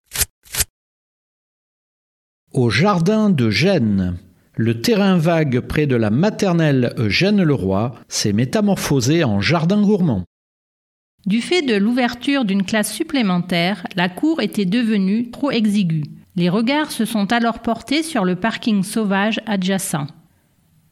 Au 2.52 2.70
jardin 2.70 3.28
de 3.28 3.50
Gênes, 3.50 4.16
le 4.54 4.80
terrain 4.80 5.18
vague 5.18 5.58
près 5.60 5.86
de 5.86 5.96
la 5.96 6.10
maternelle 6.10 6.94
Eugène 6.96 7.42
Leroy 7.42 7.92
s'est 8.06 8.32
métamorphosé 8.32 9.24
en 9.24 9.40
jardin 9.40 9.82
gourmand. 9.82 10.22
Du 11.26 11.40
fait 11.40 11.62
de 11.62 11.74
l'ouverture 11.74 12.44
d'une 12.44 12.62
classe 12.62 12.92
supplémentaire, 12.92 13.84
la 13.96 14.08
cour 14.08 14.40
était 14.40 14.64
devenue 14.64 15.32
trop 15.32 15.50
exiguë. 15.50 16.04
Les 16.36 16.48
regards 16.48 16.92
se 16.92 17.04
sont 17.04 17.32
alors 17.32 17.60
portés 17.60 18.04
sur 18.04 18.24
le 18.24 18.36
parking 18.36 18.84
sauvage 18.84 19.40
adjacent. 19.46 20.06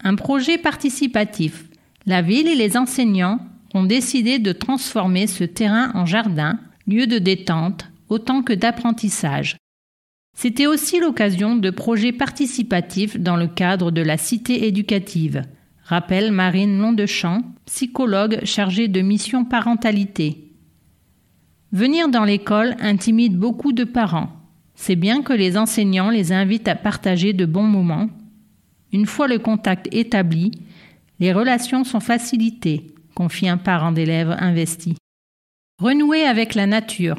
Un 0.02 0.16
projet 0.16 0.58
participatif. 0.58 1.68
La 2.04 2.20
ville 2.20 2.48
et 2.48 2.56
les 2.56 2.76
enseignants 2.76 3.38
ont 3.74 3.84
décidé 3.84 4.38
de 4.38 4.52
transformer 4.52 5.26
ce 5.26 5.44
terrain 5.44 5.90
en 5.94 6.06
jardin, 6.06 6.58
lieu 6.86 7.06
de 7.06 7.18
détente, 7.18 7.86
autant 8.08 8.42
que 8.42 8.52
d'apprentissage. 8.52 9.56
C'était 10.36 10.66
aussi 10.66 11.00
l'occasion 11.00 11.56
de 11.56 11.70
projets 11.70 12.12
participatifs 12.12 13.18
dans 13.18 13.36
le 13.36 13.48
cadre 13.48 13.90
de 13.90 14.02
la 14.02 14.16
cité 14.16 14.66
éducative, 14.66 15.42
rappelle 15.84 16.32
Marine 16.32 16.78
Londechamp, 16.78 17.42
psychologue 17.66 18.40
chargée 18.44 18.88
de 18.88 19.00
mission 19.00 19.44
parentalité. 19.44 20.52
Venir 21.70 22.08
dans 22.08 22.24
l'école 22.24 22.76
intimide 22.80 23.38
beaucoup 23.38 23.72
de 23.72 23.84
parents. 23.84 24.30
C'est 24.74 24.96
bien 24.96 25.22
que 25.22 25.32
les 25.32 25.56
enseignants 25.56 26.10
les 26.10 26.32
invitent 26.32 26.68
à 26.68 26.74
partager 26.74 27.32
de 27.32 27.46
bons 27.46 27.66
moments. 27.66 28.08
Une 28.92 29.06
fois 29.06 29.28
le 29.28 29.38
contact 29.38 29.88
établi, 29.92 30.50
les 31.20 31.32
relations 31.32 31.84
sont 31.84 32.00
facilitées, 32.00 32.91
confie 33.14 33.48
un 33.48 33.56
parent 33.56 33.92
d'élève 33.92 34.36
investi. 34.38 34.96
Renouer 35.80 36.24
avec 36.24 36.54
la 36.54 36.66
nature. 36.66 37.16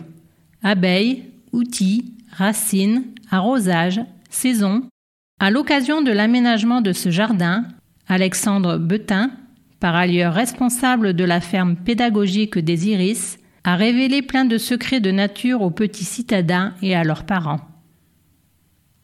Abeilles, 0.64 1.24
outils, 1.52 2.14
racines, 2.32 3.04
arrosage, 3.30 4.02
saison. 4.30 4.84
À 5.40 5.52
l'occasion 5.52 6.02
de 6.02 6.12
l'aménagement 6.12 6.82
de 6.82 6.94
ce 6.94 7.10
jardin, 7.10 7.66
Alexandre 8.08 8.78
Betin, 8.78 9.32
par 9.80 9.96
ailleurs 9.96 10.34
responsable 10.34 11.14
de 11.14 11.24
la 11.24 11.42
ferme 11.42 11.76
pédagogique 11.76 12.58
des 12.58 12.90
Iris, 12.90 13.38
a 13.64 13.76
révélé 13.76 14.22
plein 14.22 14.46
de 14.46 14.58
secrets 14.58 15.00
de 15.00 15.12
nature 15.12 15.62
aux 15.62 15.72
petits 15.72 16.04
citadins 16.04 16.74
et 16.82 16.96
à 16.96 17.04
leurs 17.04 17.26
parents. 17.26 17.62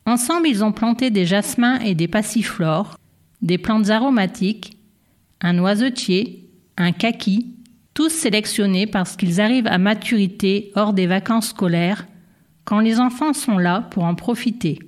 Ensemble, 0.06 0.48
ils 0.48 0.64
ont 0.64 0.72
planté 0.72 1.12
des 1.12 1.26
jasmins 1.26 1.80
et 1.80 1.96
des 1.96 2.08
passiflores, 2.08 2.98
des 3.42 3.58
plantes 3.58 3.90
aromatiques, 3.90 4.78
un 5.42 5.54
noisetier, 5.54 6.49
un 6.80 6.92
kaki, 6.92 7.54
tous 7.94 8.10
sélectionnés 8.10 8.88
parce 8.88 9.16
qu'ils 9.16 9.42
arrivent 9.42 9.68
à 9.68 9.78
maturité 9.78 10.72
hors 10.76 10.94
des 10.94 11.06
vacances 11.06 11.50
scolaires, 11.50 12.08
quand 12.64 12.80
les 12.80 13.00
enfants 13.00 13.34
sont 13.34 13.58
là 13.58 13.82
pour 13.92 14.06
en 14.06 14.16
profiter. 14.16 14.80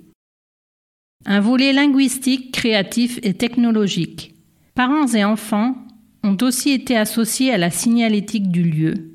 Un 1.25 1.39
volet 1.39 1.73
linguistique, 1.73 2.51
créatif 2.51 3.19
et 3.21 3.33
technologique. 3.33 4.33
Parents 4.73 5.07
et 5.07 5.23
enfants 5.23 5.75
ont 6.23 6.37
aussi 6.41 6.71
été 6.71 6.97
associés 6.97 7.51
à 7.51 7.57
la 7.57 7.69
signalétique 7.69 8.49
du 8.49 8.63
lieu, 8.63 9.11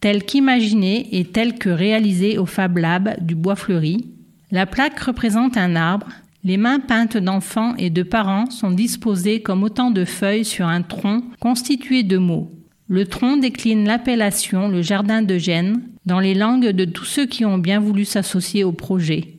telle 0.00 0.24
qu'imaginée 0.24 1.08
et 1.18 1.24
telle 1.24 1.58
que 1.58 1.70
réalisée 1.70 2.38
au 2.38 2.46
Fab 2.46 2.76
Lab 2.76 3.16
du 3.24 3.34
Bois 3.34 3.56
Fleuri. 3.56 4.06
La 4.50 4.66
plaque 4.66 4.98
représente 5.00 5.56
un 5.56 5.74
arbre, 5.76 6.08
les 6.44 6.56
mains 6.56 6.80
peintes 6.80 7.16
d'enfants 7.16 7.74
et 7.76 7.90
de 7.90 8.02
parents 8.02 8.50
sont 8.50 8.70
disposées 8.70 9.42
comme 9.42 9.62
autant 9.62 9.90
de 9.90 10.04
feuilles 10.04 10.44
sur 10.44 10.66
un 10.66 10.82
tronc 10.82 11.22
constitué 11.40 12.02
de 12.02 12.18
mots. 12.18 12.50
Le 12.88 13.06
tronc 13.06 13.36
décline 13.36 13.84
l'appellation 13.84 14.68
le 14.68 14.82
jardin 14.82 15.22
de 15.22 15.36
Gênes 15.36 15.82
dans 16.06 16.20
les 16.20 16.34
langues 16.34 16.68
de 16.68 16.84
tous 16.84 17.04
ceux 17.04 17.26
qui 17.26 17.44
ont 17.44 17.58
bien 17.58 17.80
voulu 17.80 18.04
s'associer 18.04 18.64
au 18.64 18.72
projet 18.72 19.38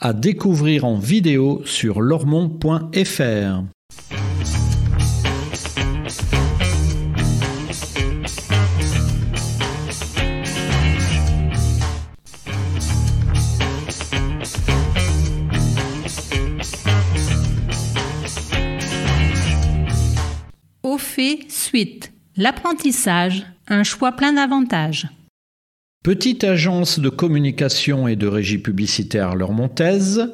à 0.00 0.12
découvrir 0.12 0.84
en 0.84 0.98
vidéo 0.98 1.62
sur 1.64 2.00
lormont.fr. 2.00 3.62
suite. 21.48 22.12
L'apprentissage, 22.36 23.46
un 23.68 23.82
choix 23.82 24.12
plein 24.12 24.32
d'avantages. 24.32 25.08
Petite 26.02 26.44
agence 26.44 26.98
de 26.98 27.08
communication 27.08 28.08
et 28.08 28.16
de 28.16 28.26
régie 28.26 28.58
publicitaire 28.58 29.34
Lormontaise, 29.36 30.30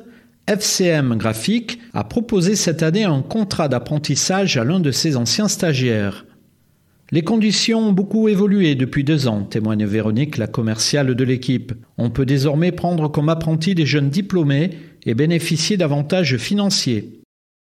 FCM 0.47 1.17
Graphique 1.17 1.79
a 1.93 2.03
proposé 2.05 2.57
cette 2.57 2.83
année 2.83 3.05
un 3.05 3.23
contrat 3.23 3.69
d'apprentissage 3.69 4.57
à 4.57 4.65
l'un 4.65 4.81
de 4.81 4.91
ses 4.91 5.17
anciens 5.17 5.49
stagiaires. 5.49 6.25
Les 7.13 7.23
conditions 7.23 7.89
ont 7.89 7.93
beaucoup 7.93 8.29
évolué 8.29 8.75
depuis 8.75 9.05
deux 9.05 9.29
ans, 9.29 9.43
témoigne 9.43 9.85
Véronique, 9.85 10.39
la 10.39 10.47
commerciale 10.47 11.15
de 11.15 11.25
l'équipe. 11.25 11.73
On 11.99 12.11
peut 12.11 12.27
désormais 12.27 12.73
prendre 12.73 13.09
comme 13.09 13.29
apprenti 13.29 13.75
des 13.75 13.87
jeunes 13.87 14.11
diplômés 14.11 14.71
et 15.05 15.15
bénéficier 15.15 15.77
d'avantages 15.77 16.37
financiers. 16.37 17.20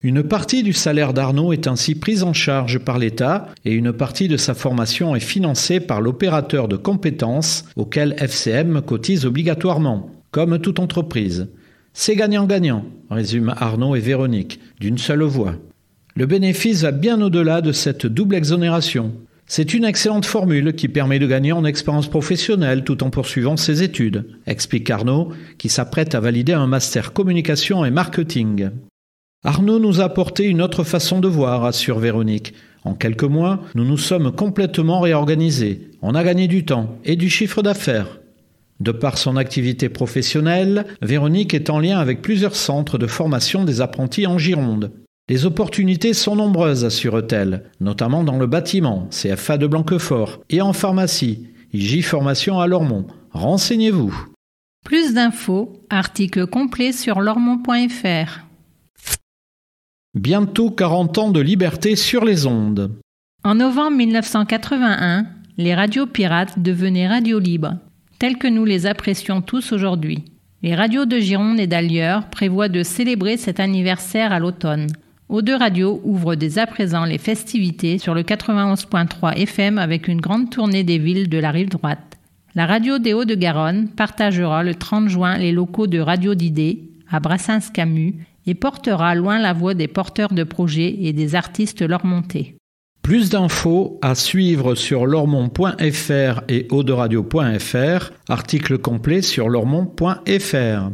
Une 0.03 0.21
partie 0.21 0.61
du 0.61 0.73
salaire 0.73 1.11
d'Arnaud 1.11 1.53
est 1.53 1.65
ainsi 1.65 1.95
prise 1.95 2.21
en 2.21 2.31
charge 2.31 2.77
par 2.77 2.99
l'État 2.99 3.47
et 3.65 3.73
une 3.73 3.91
partie 3.91 4.27
de 4.27 4.37
sa 4.37 4.53
formation 4.53 5.15
est 5.15 5.19
financée 5.19 5.79
par 5.79 6.01
l'opérateur 6.01 6.67
de 6.67 6.77
compétences 6.77 7.65
auquel 7.75 8.15
FCM 8.19 8.81
cotise 8.81 9.25
obligatoirement, 9.25 10.11
comme 10.29 10.59
toute 10.59 10.79
entreprise. 10.79 11.47
C'est 11.93 12.15
gagnant-gagnant, 12.15 12.85
résument 13.09 13.55
Arnaud 13.57 13.95
et 13.95 13.99
Véronique, 13.99 14.59
d'une 14.79 14.99
seule 14.99 15.23
voix. 15.23 15.55
Le 16.15 16.27
bénéfice 16.27 16.83
va 16.83 16.91
bien 16.91 17.19
au-delà 17.19 17.61
de 17.61 17.71
cette 17.71 18.05
double 18.05 18.35
exonération. 18.35 19.13
C'est 19.47 19.73
une 19.73 19.85
excellente 19.85 20.27
formule 20.27 20.73
qui 20.73 20.89
permet 20.89 21.17
de 21.17 21.25
gagner 21.25 21.53
en 21.53 21.65
expérience 21.65 22.07
professionnelle 22.07 22.83
tout 22.83 23.03
en 23.03 23.09
poursuivant 23.09 23.57
ses 23.57 23.81
études, 23.81 24.27
explique 24.45 24.91
Arnaud, 24.91 25.33
qui 25.57 25.69
s'apprête 25.69 26.13
à 26.13 26.19
valider 26.19 26.53
un 26.53 26.67
master 26.67 27.13
communication 27.13 27.83
et 27.83 27.89
marketing. 27.89 28.69
Arnaud 29.43 29.79
nous 29.79 30.01
a 30.01 30.05
apporté 30.05 30.45
une 30.45 30.61
autre 30.61 30.83
façon 30.83 31.19
de 31.19 31.27
voir, 31.27 31.63
assure 31.63 31.99
Véronique. 31.99 32.53
En 32.83 32.95
quelques 32.95 33.23
mois, 33.23 33.61
nous 33.75 33.85
nous 33.85 33.97
sommes 33.97 34.31
complètement 34.31 34.99
réorganisés. 34.99 35.91
On 36.01 36.15
a 36.15 36.23
gagné 36.23 36.47
du 36.47 36.65
temps 36.65 36.97
et 37.05 37.15
du 37.15 37.29
chiffre 37.29 37.61
d'affaires. 37.61 38.19
De 38.79 38.91
par 38.91 39.17
son 39.17 39.37
activité 39.37 39.89
professionnelle, 39.89 40.85
Véronique 41.01 41.53
est 41.53 41.69
en 41.69 41.79
lien 41.79 41.99
avec 41.99 42.21
plusieurs 42.21 42.55
centres 42.55 42.97
de 42.97 43.07
formation 43.07 43.63
des 43.63 43.81
apprentis 43.81 44.27
en 44.27 44.37
Gironde. 44.37 44.91
Les 45.29 45.45
opportunités 45.45 46.13
sont 46.13 46.35
nombreuses, 46.35 46.85
assure-t-elle, 46.85 47.63
notamment 47.79 48.23
dans 48.23 48.37
le 48.37 48.47
bâtiment, 48.47 49.07
CFA 49.11 49.57
de 49.57 49.67
Blanquefort, 49.67 50.39
et 50.49 50.61
en 50.61 50.73
pharmacie, 50.73 51.47
IJ 51.73 52.01
Formation 52.03 52.59
à 52.59 52.67
Lormont. 52.67 53.05
Renseignez-vous. 53.31 54.15
Plus 54.85 55.13
d'infos, 55.13 55.73
article 55.89 56.47
complet 56.47 56.93
sur 56.93 57.19
lormont.fr. 57.19 58.46
Bientôt 60.17 60.71
40 60.71 61.17
ans 61.19 61.29
de 61.29 61.39
liberté 61.39 61.95
sur 61.95 62.25
les 62.25 62.47
ondes. 62.47 62.91
En 63.43 63.53
novembre 63.53 63.97
1981, 63.97 65.27
les 65.59 65.75
radios 65.75 66.07
pirates 66.07 66.57
devenaient 66.57 67.07
radios 67.07 67.37
libres, 67.37 67.75
telles 68.17 68.39
que 68.39 68.47
nous 68.47 68.65
les 68.65 68.87
apprécions 68.87 69.43
tous 69.43 69.73
aujourd'hui. 69.73 70.25
Les 70.63 70.73
radios 70.73 71.05
de 71.05 71.19
Gironde 71.19 71.59
et 71.59 71.67
d'ailleurs 71.67 72.31
prévoient 72.31 72.67
de 72.67 72.81
célébrer 72.81 73.37
cet 73.37 73.59
anniversaire 73.59 74.31
à 74.31 74.39
l'automne. 74.39 74.87
O2 75.29 75.55
Radio 75.55 76.01
ouvre 76.03 76.33
dès 76.33 76.57
à 76.57 76.65
présent 76.65 77.05
les 77.05 77.19
festivités 77.19 77.99
sur 77.99 78.15
le 78.15 78.23
91.3 78.23 79.35
FM 79.35 79.77
avec 79.77 80.07
une 80.07 80.19
grande 80.19 80.49
tournée 80.49 80.83
des 80.83 80.97
villes 80.97 81.29
de 81.29 81.37
la 81.37 81.51
rive 81.51 81.69
droite. 81.69 82.17
La 82.55 82.65
radio 82.65 82.97
des 82.97 83.13
Hauts-de-Garonne 83.13 83.89
partagera 83.89 84.63
le 84.63 84.73
30 84.73 85.09
juin 85.09 85.37
les 85.37 85.51
locaux 85.51 85.85
de 85.85 85.99
Radio 85.99 86.33
d'idées 86.33 86.89
à 87.11 87.19
Brassens-Camus 87.19 88.15
et 88.47 88.55
portera 88.55 89.13
loin 89.13 89.37
la 89.39 89.53
voix 89.53 89.73
des 89.73 89.87
porteurs 89.87 90.33
de 90.33 90.43
projets 90.43 90.95
et 91.01 91.13
des 91.13 91.35
artistes 91.35 91.83
montés. 92.03 92.55
Plus 93.03 93.29
d'infos 93.29 93.99
à 94.01 94.15
suivre 94.15 94.75
sur 94.75 95.05
lormont.fr 95.05 96.41
et 96.49 96.67
auderadio.fr, 96.71 98.11
article 98.27 98.77
complet 98.79 99.21
sur 99.21 99.47
lormont.fr. 99.47 100.89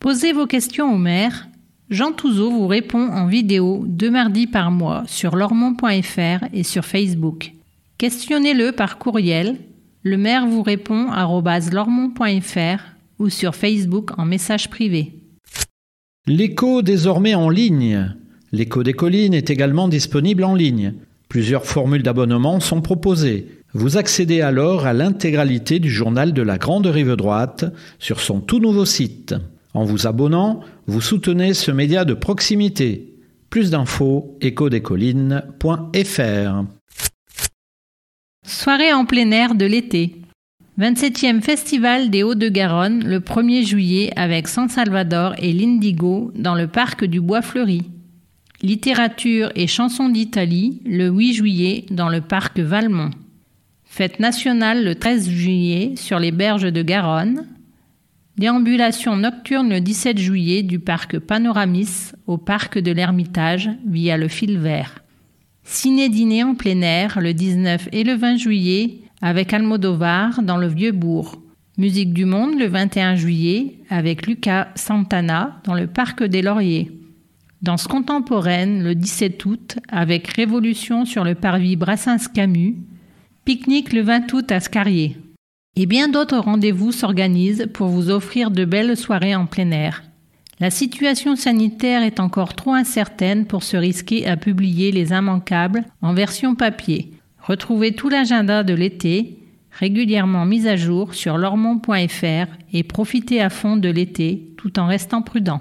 Posez 0.00 0.32
vos 0.32 0.46
questions 0.46 0.94
au 0.94 0.98
maire. 0.98 1.48
Jean 1.90 2.12
Touzeau 2.12 2.50
vous 2.50 2.66
répond 2.66 3.12
en 3.12 3.26
vidéo 3.26 3.84
deux 3.86 4.10
mardis 4.10 4.46
par 4.46 4.70
mois 4.70 5.04
sur 5.06 5.36
lormont.fr 5.36 6.46
et 6.52 6.62
sur 6.62 6.84
Facebook. 6.84 7.52
Questionnez-le 7.98 8.72
par 8.72 8.98
courriel. 8.98 9.58
Le 10.02 10.16
maire 10.16 10.46
vous 10.46 10.62
répond 10.62 11.10
à 11.10 11.28
lormont.fr 11.72 12.82
ou 13.18 13.28
sur 13.28 13.54
Facebook 13.54 14.18
en 14.18 14.24
message 14.24 14.70
privé. 14.70 15.14
L'écho 16.26 16.82
désormais 16.82 17.34
en 17.34 17.48
ligne. 17.48 18.14
L'écho 18.52 18.82
des 18.82 18.94
collines 18.94 19.34
est 19.34 19.50
également 19.50 19.88
disponible 19.88 20.44
en 20.44 20.54
ligne. 20.54 20.94
Plusieurs 21.28 21.66
formules 21.66 22.02
d'abonnement 22.02 22.60
sont 22.60 22.80
proposées. 22.80 23.48
Vous 23.72 23.98
accédez 23.98 24.40
alors 24.40 24.86
à 24.86 24.92
l'intégralité 24.92 25.80
du 25.80 25.90
journal 25.90 26.32
de 26.32 26.42
la 26.42 26.56
Grande 26.56 26.86
Rive 26.86 27.16
Droite 27.16 27.64
sur 27.98 28.20
son 28.20 28.40
tout 28.40 28.60
nouveau 28.60 28.84
site. 28.84 29.34
En 29.74 29.84
vous 29.84 30.06
abonnant, 30.06 30.60
vous 30.86 31.02
soutenez 31.02 31.52
ce 31.52 31.70
média 31.70 32.04
de 32.04 32.14
proximité. 32.14 33.12
Plus 33.50 33.70
d'infos, 33.70 34.38
échodescollines.fr. 34.40 36.64
Soirée 38.46 38.92
en 38.92 39.04
plein 39.04 39.30
air 39.32 39.54
de 39.54 39.66
l'été. 39.66 40.16
27e 40.78 41.42
Festival 41.42 42.10
des 42.10 42.22
Hauts-de-Garonne 42.22 43.04
le 43.04 43.20
1er 43.20 43.66
juillet 43.66 44.12
avec 44.16 44.46
San 44.46 44.68
Salvador 44.68 45.34
et 45.38 45.52
l'Indigo 45.52 46.30
dans 46.34 46.54
le 46.54 46.68
parc 46.68 47.04
du 47.04 47.20
Bois 47.20 47.42
Fleuri. 47.42 47.82
Littérature 48.66 49.52
et 49.54 49.68
chansons 49.68 50.08
d'Italie 50.08 50.82
le 50.84 51.06
8 51.06 51.34
juillet 51.34 51.84
dans 51.92 52.08
le 52.08 52.20
parc 52.20 52.58
Valmont. 52.58 53.10
Fête 53.84 54.18
nationale 54.18 54.84
le 54.84 54.96
13 54.96 55.30
juillet 55.30 55.92
sur 55.94 56.18
les 56.18 56.32
berges 56.32 56.72
de 56.72 56.82
Garonne. 56.82 57.46
Déambulation 58.36 59.14
nocturne 59.16 59.68
le 59.68 59.80
17 59.80 60.18
juillet 60.18 60.64
du 60.64 60.80
parc 60.80 61.20
Panoramis 61.20 62.10
au 62.26 62.38
parc 62.38 62.80
de 62.80 62.90
l'Ermitage 62.90 63.70
via 63.86 64.16
le 64.16 64.26
fil 64.26 64.58
vert. 64.58 64.98
Ciné-dîner 65.62 66.42
en 66.42 66.56
plein 66.56 66.80
air 66.80 67.20
le 67.20 67.34
19 67.34 67.90
et 67.92 68.02
le 68.02 68.14
20 68.14 68.36
juillet 68.36 68.98
avec 69.22 69.52
Almodovar 69.52 70.42
dans 70.42 70.56
le 70.56 70.66
Vieux-Bourg. 70.66 71.40
Musique 71.78 72.12
du 72.12 72.24
Monde 72.24 72.58
le 72.58 72.66
21 72.66 73.14
juillet 73.14 73.74
avec 73.90 74.26
Lucas 74.26 74.66
Santana 74.74 75.60
dans 75.62 75.74
le 75.74 75.86
Parc 75.86 76.24
des 76.24 76.42
Lauriers. 76.42 76.90
Danse 77.62 77.86
contemporaine 77.86 78.82
le 78.82 78.94
17 78.94 79.44
août 79.46 79.78
avec 79.88 80.28
Révolution 80.28 81.06
sur 81.06 81.24
le 81.24 81.34
parvis 81.34 81.76
Brassens-Camus. 81.76 82.76
Pique-nique 83.46 83.94
le 83.94 84.02
20 84.02 84.32
août 84.34 84.52
à 84.52 84.60
Scarrier. 84.60 85.16
Et 85.74 85.86
bien 85.86 86.08
d'autres 86.08 86.38
rendez-vous 86.38 86.92
s'organisent 86.92 87.68
pour 87.72 87.88
vous 87.88 88.10
offrir 88.10 88.50
de 88.50 88.64
belles 88.64 88.96
soirées 88.96 89.34
en 89.34 89.46
plein 89.46 89.70
air. 89.70 90.02
La 90.60 90.70
situation 90.70 91.34
sanitaire 91.34 92.02
est 92.02 92.20
encore 92.20 92.54
trop 92.54 92.72
incertaine 92.72 93.46
pour 93.46 93.62
se 93.62 93.76
risquer 93.76 94.26
à 94.26 94.36
publier 94.36 94.92
les 94.92 95.12
immanquables 95.12 95.84
en 96.02 96.12
version 96.12 96.54
papier. 96.54 97.12
Retrouvez 97.38 97.92
tout 97.92 98.08
l'agenda 98.08 98.64
de 98.64 98.74
l'été, 98.74 99.38
régulièrement 99.70 100.44
mis 100.44 100.66
à 100.66 100.76
jour 100.76 101.14
sur 101.14 101.38
lormont.fr 101.38 102.46
et 102.72 102.82
profitez 102.82 103.40
à 103.40 103.50
fond 103.50 103.76
de 103.76 103.88
l'été 103.88 104.52
tout 104.56 104.78
en 104.78 104.86
restant 104.86 105.22
prudent. 105.22 105.60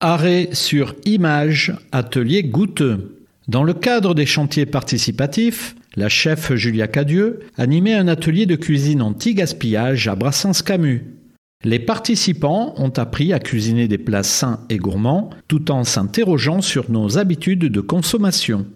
Arrêt 0.00 0.50
sur 0.52 0.94
image, 1.06 1.74
atelier 1.90 2.42
goûteux. 2.42 3.24
Dans 3.48 3.62
le 3.62 3.72
cadre 3.72 4.14
des 4.14 4.26
chantiers 4.26 4.66
participatifs, 4.66 5.74
la 5.94 6.10
chef 6.10 6.54
Julia 6.54 6.86
Cadieux 6.86 7.40
animait 7.56 7.94
un 7.94 8.06
atelier 8.06 8.44
de 8.44 8.56
cuisine 8.56 9.00
anti-gaspillage 9.00 10.06
à 10.06 10.14
Brassens-Camus. 10.14 11.02
Les 11.64 11.78
participants 11.78 12.74
ont 12.76 12.90
appris 12.90 13.32
à 13.32 13.38
cuisiner 13.38 13.88
des 13.88 13.96
plats 13.96 14.22
sains 14.22 14.60
et 14.68 14.76
gourmands 14.76 15.30
tout 15.48 15.70
en 15.70 15.82
s'interrogeant 15.82 16.60
sur 16.60 16.90
nos 16.90 17.16
habitudes 17.16 17.64
de 17.64 17.80
consommation. 17.80 18.66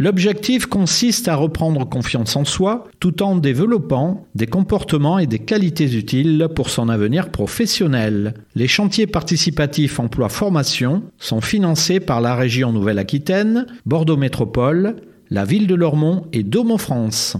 L'objectif 0.00 0.66
consiste 0.66 1.26
à 1.26 1.34
reprendre 1.34 1.84
confiance 1.84 2.36
en 2.36 2.44
soi 2.44 2.84
tout 3.00 3.20
en 3.20 3.34
développant 3.34 4.28
des 4.36 4.46
comportements 4.46 5.18
et 5.18 5.26
des 5.26 5.40
qualités 5.40 5.92
utiles 5.96 6.46
pour 6.54 6.70
son 6.70 6.88
avenir 6.88 7.30
professionnel. 7.30 8.34
Les 8.54 8.68
chantiers 8.68 9.08
participatifs 9.08 9.98
emploi-formation 9.98 11.02
sont 11.18 11.40
financés 11.40 11.98
par 11.98 12.20
la 12.20 12.36
région 12.36 12.70
Nouvelle-Aquitaine, 12.70 13.66
Bordeaux 13.86 14.16
Métropole, 14.16 14.94
la 15.30 15.44
ville 15.44 15.66
de 15.66 15.74
Lormont 15.74 16.26
et 16.32 16.44
Domo 16.44 16.78
France. 16.78 17.36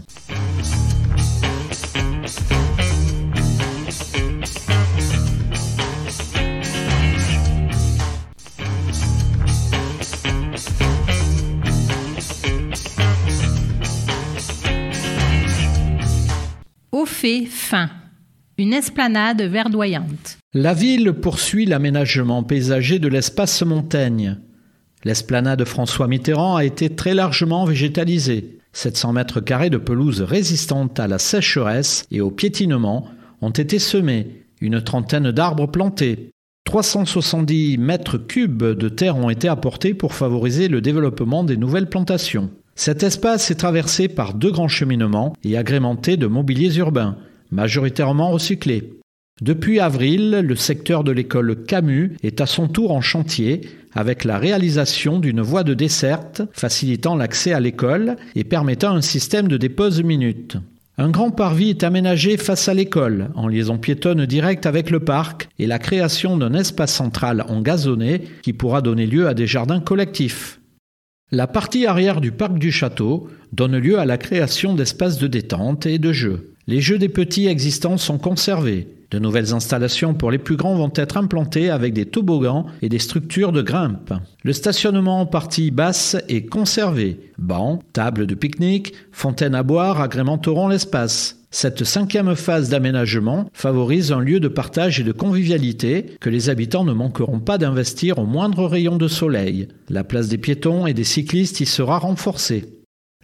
Au 17.08 17.10
fait 17.10 17.46
fin. 17.46 17.88
Une 18.58 18.74
esplanade 18.74 19.40
verdoyante. 19.40 20.38
La 20.52 20.74
ville 20.74 21.14
poursuit 21.14 21.64
l'aménagement 21.64 22.42
paysager 22.42 22.98
de 22.98 23.08
l'espace 23.08 23.62
Montaigne. 23.62 24.36
L'esplanade 25.04 25.64
François 25.64 26.06
Mitterrand 26.06 26.56
a 26.56 26.64
été 26.64 26.90
très 26.90 27.14
largement 27.14 27.64
végétalisée. 27.64 28.58
700 28.72 29.14
mètres 29.14 29.40
carrés 29.40 29.70
de 29.70 29.78
pelouse 29.78 30.20
résistante 30.20 31.00
à 31.00 31.08
la 31.08 31.18
sécheresse 31.18 32.04
et 32.10 32.20
au 32.20 32.30
piétinement 32.30 33.08
ont 33.40 33.50
été 33.50 33.78
semés, 33.78 34.44
une 34.60 34.82
trentaine 34.82 35.30
d'arbres 35.30 35.66
plantés. 35.66 36.30
370 36.64 37.78
mètres 37.78 38.18
cubes 38.18 38.62
de 38.62 38.88
terre 38.90 39.16
ont 39.16 39.30
été 39.30 39.48
apportés 39.48 39.94
pour 39.94 40.12
favoriser 40.12 40.68
le 40.68 40.82
développement 40.82 41.42
des 41.42 41.56
nouvelles 41.56 41.88
plantations. 41.88 42.50
Cet 42.78 43.02
espace 43.02 43.50
est 43.50 43.56
traversé 43.56 44.06
par 44.06 44.34
deux 44.34 44.52
grands 44.52 44.68
cheminements 44.68 45.34
et 45.42 45.56
agrémenté 45.56 46.16
de 46.16 46.28
mobiliers 46.28 46.76
urbains, 46.76 47.16
majoritairement 47.50 48.30
recyclés. 48.30 48.92
Depuis 49.42 49.80
avril, 49.80 50.30
le 50.44 50.54
secteur 50.54 51.02
de 51.02 51.10
l'école 51.10 51.64
Camus 51.64 52.12
est 52.22 52.40
à 52.40 52.46
son 52.46 52.68
tour 52.68 52.92
en 52.92 53.00
chantier 53.00 53.62
avec 53.94 54.22
la 54.22 54.38
réalisation 54.38 55.18
d'une 55.18 55.40
voie 55.40 55.64
de 55.64 55.74
desserte 55.74 56.42
facilitant 56.52 57.16
l'accès 57.16 57.52
à 57.52 57.58
l'école 57.58 58.14
et 58.36 58.44
permettant 58.44 58.94
un 58.94 59.02
système 59.02 59.48
de 59.48 59.56
dépose 59.56 60.04
minute. 60.04 60.56
Un 60.98 61.10
grand 61.10 61.32
parvis 61.32 61.70
est 61.70 61.82
aménagé 61.82 62.36
face 62.36 62.68
à 62.68 62.74
l'école, 62.74 63.30
en 63.34 63.48
liaison 63.48 63.76
piétonne 63.76 64.24
directe 64.24 64.66
avec 64.66 64.90
le 64.90 65.00
parc, 65.00 65.48
et 65.58 65.66
la 65.66 65.80
création 65.80 66.36
d'un 66.36 66.54
espace 66.54 66.94
central 66.94 67.44
en 67.48 67.60
gazonné 67.60 68.22
qui 68.42 68.52
pourra 68.52 68.82
donner 68.82 69.06
lieu 69.06 69.26
à 69.26 69.34
des 69.34 69.48
jardins 69.48 69.80
collectifs. 69.80 70.57
La 71.30 71.46
partie 71.46 71.84
arrière 71.84 72.22
du 72.22 72.32
parc 72.32 72.58
du 72.58 72.72
château 72.72 73.28
donne 73.52 73.76
lieu 73.76 73.98
à 73.98 74.06
la 74.06 74.16
création 74.16 74.74
d'espaces 74.74 75.18
de 75.18 75.26
détente 75.26 75.84
et 75.84 75.98
de 75.98 76.10
jeux. 76.10 76.54
Les 76.66 76.80
jeux 76.80 76.96
des 76.96 77.10
petits 77.10 77.48
existants 77.48 77.98
sont 77.98 78.16
conservés. 78.16 78.88
De 79.10 79.18
nouvelles 79.18 79.52
installations 79.52 80.14
pour 80.14 80.30
les 80.30 80.38
plus 80.38 80.56
grands 80.56 80.76
vont 80.76 80.92
être 80.94 81.18
implantées 81.18 81.68
avec 81.68 81.92
des 81.92 82.06
toboggans 82.06 82.64
et 82.80 82.88
des 82.88 82.98
structures 82.98 83.52
de 83.52 83.60
grimpe. 83.60 84.14
Le 84.42 84.54
stationnement 84.54 85.20
en 85.20 85.26
partie 85.26 85.70
basse 85.70 86.16
est 86.28 86.46
conservé. 86.46 87.20
Bancs, 87.36 87.82
tables 87.92 88.26
de 88.26 88.34
pique-nique, 88.34 88.94
fontaines 89.12 89.54
à 89.54 89.62
boire 89.62 90.00
agrémenteront 90.00 90.68
l'espace. 90.68 91.37
Cette 91.50 91.84
cinquième 91.84 92.34
phase 92.34 92.68
d'aménagement 92.68 93.48
favorise 93.54 94.12
un 94.12 94.20
lieu 94.20 94.38
de 94.38 94.48
partage 94.48 95.00
et 95.00 95.04
de 95.04 95.12
convivialité 95.12 96.04
que 96.20 96.28
les 96.28 96.50
habitants 96.50 96.84
ne 96.84 96.92
manqueront 96.92 97.40
pas 97.40 97.56
d'investir 97.56 98.18
au 98.18 98.26
moindre 98.26 98.66
rayon 98.66 98.96
de 98.96 99.08
soleil. 99.08 99.68
La 99.88 100.04
place 100.04 100.28
des 100.28 100.36
piétons 100.36 100.86
et 100.86 100.92
des 100.92 101.04
cyclistes 101.04 101.60
y 101.60 101.66
sera 101.66 101.98
renforcée. 101.98 102.66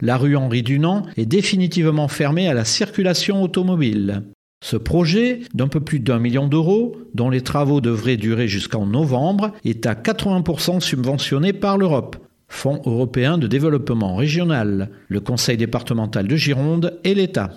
La 0.01 0.17
rue 0.17 0.35
Henri 0.35 0.63
Dunant 0.63 1.03
est 1.17 1.27
définitivement 1.27 2.07
fermée 2.07 2.49
à 2.49 2.55
la 2.55 2.65
circulation 2.65 3.43
automobile. 3.43 4.23
Ce 4.63 4.75
projet, 4.75 5.41
d'un 5.53 5.67
peu 5.67 5.79
plus 5.79 5.99
d'un 5.99 6.17
million 6.17 6.47
d'euros, 6.47 6.97
dont 7.13 7.29
les 7.29 7.41
travaux 7.41 7.79
devraient 7.79 8.17
durer 8.17 8.47
jusqu'en 8.47 8.87
novembre, 8.87 9.51
est 9.63 9.85
à 9.85 9.93
80% 9.93 10.79
subventionné 10.79 11.53
par 11.53 11.77
l'Europe, 11.77 12.17
Fonds 12.47 12.81
européen 12.85 13.37
de 13.37 13.47
développement 13.47 14.15
régional, 14.15 14.89
le 15.07 15.19
Conseil 15.19 15.57
départemental 15.57 16.27
de 16.27 16.35
Gironde 16.35 16.99
et 17.03 17.13
l'État. 17.13 17.51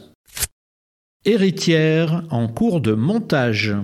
Héritière 1.31 2.25
en 2.31 2.49
cours 2.49 2.81
de 2.81 2.95
montage. 2.95 3.77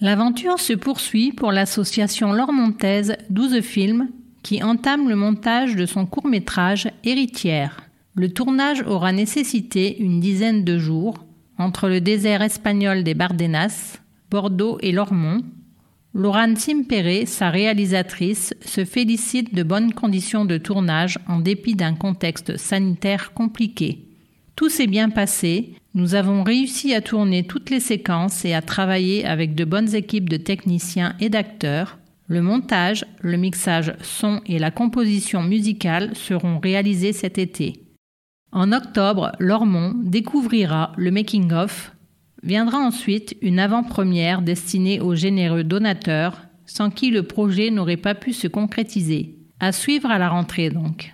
L'aventure 0.00 0.58
se 0.58 0.72
poursuit 0.72 1.30
pour 1.30 1.52
l'association 1.52 2.32
Lormontaise 2.32 3.18
12 3.28 3.60
Films 3.60 4.08
qui 4.42 4.62
entame 4.62 5.10
le 5.10 5.14
montage 5.14 5.76
de 5.76 5.84
son 5.84 6.06
court-métrage 6.06 6.88
Héritière. 7.04 7.90
Le 8.14 8.32
tournage 8.32 8.80
aura 8.80 9.12
nécessité 9.12 10.00
une 10.00 10.20
dizaine 10.20 10.64
de 10.64 10.78
jours 10.78 11.26
entre 11.58 11.86
le 11.86 12.00
désert 12.00 12.40
espagnol 12.40 13.04
des 13.04 13.12
Bardenas, 13.12 13.98
Bordeaux 14.30 14.78
et 14.80 14.92
Lormont. 14.92 15.42
Laurent 16.14 16.56
Simpéré, 16.56 17.26
sa 17.26 17.50
réalisatrice, 17.50 18.54
se 18.64 18.86
félicite 18.86 19.54
de 19.54 19.64
bonnes 19.64 19.92
conditions 19.92 20.46
de 20.46 20.56
tournage 20.56 21.18
en 21.28 21.40
dépit 21.40 21.74
d'un 21.74 21.94
contexte 21.94 22.56
sanitaire 22.56 23.34
compliqué. 23.34 24.06
Tout 24.56 24.70
s'est 24.70 24.86
bien 24.86 25.10
passé, 25.10 25.74
nous 25.94 26.16
avons 26.16 26.42
réussi 26.42 26.92
à 26.92 27.00
tourner 27.00 27.46
toutes 27.46 27.70
les 27.70 27.80
séquences 27.80 28.44
et 28.44 28.52
à 28.52 28.62
travailler 28.62 29.24
avec 29.24 29.54
de 29.54 29.64
bonnes 29.64 29.94
équipes 29.94 30.28
de 30.28 30.36
techniciens 30.36 31.14
et 31.20 31.28
d'acteurs. 31.28 31.98
Le 32.26 32.42
montage, 32.42 33.04
le 33.20 33.36
mixage 33.36 33.94
son 34.02 34.40
et 34.46 34.58
la 34.58 34.70
composition 34.70 35.42
musicale 35.42 36.16
seront 36.16 36.58
réalisés 36.58 37.12
cet 37.12 37.38
été. 37.38 37.74
En 38.50 38.72
octobre, 38.72 39.32
Lormont 39.38 39.94
découvrira 40.02 40.92
le 40.96 41.10
making-of 41.10 41.92
Viendra 42.42 42.78
ensuite 42.78 43.36
une 43.40 43.58
avant-première 43.58 44.42
destinée 44.42 45.00
aux 45.00 45.14
généreux 45.14 45.64
donateurs, 45.64 46.42
sans 46.66 46.90
qui 46.90 47.10
le 47.10 47.22
projet 47.22 47.70
n'aurait 47.70 47.96
pas 47.96 48.14
pu 48.14 48.34
se 48.34 48.48
concrétiser. 48.48 49.38
À 49.60 49.72
suivre 49.72 50.10
à 50.10 50.18
la 50.18 50.28
rentrée 50.28 50.68
donc. 50.68 51.13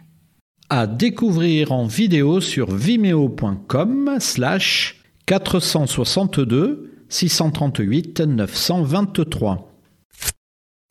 À 0.73 0.87
découvrir 0.87 1.73
en 1.73 1.89
vidéo 1.89 2.41
sur 2.41 2.73
vimeo.com 2.73 4.19
slash 4.21 5.03
462 5.27 6.93
638 7.09 8.21
923. 8.21 9.73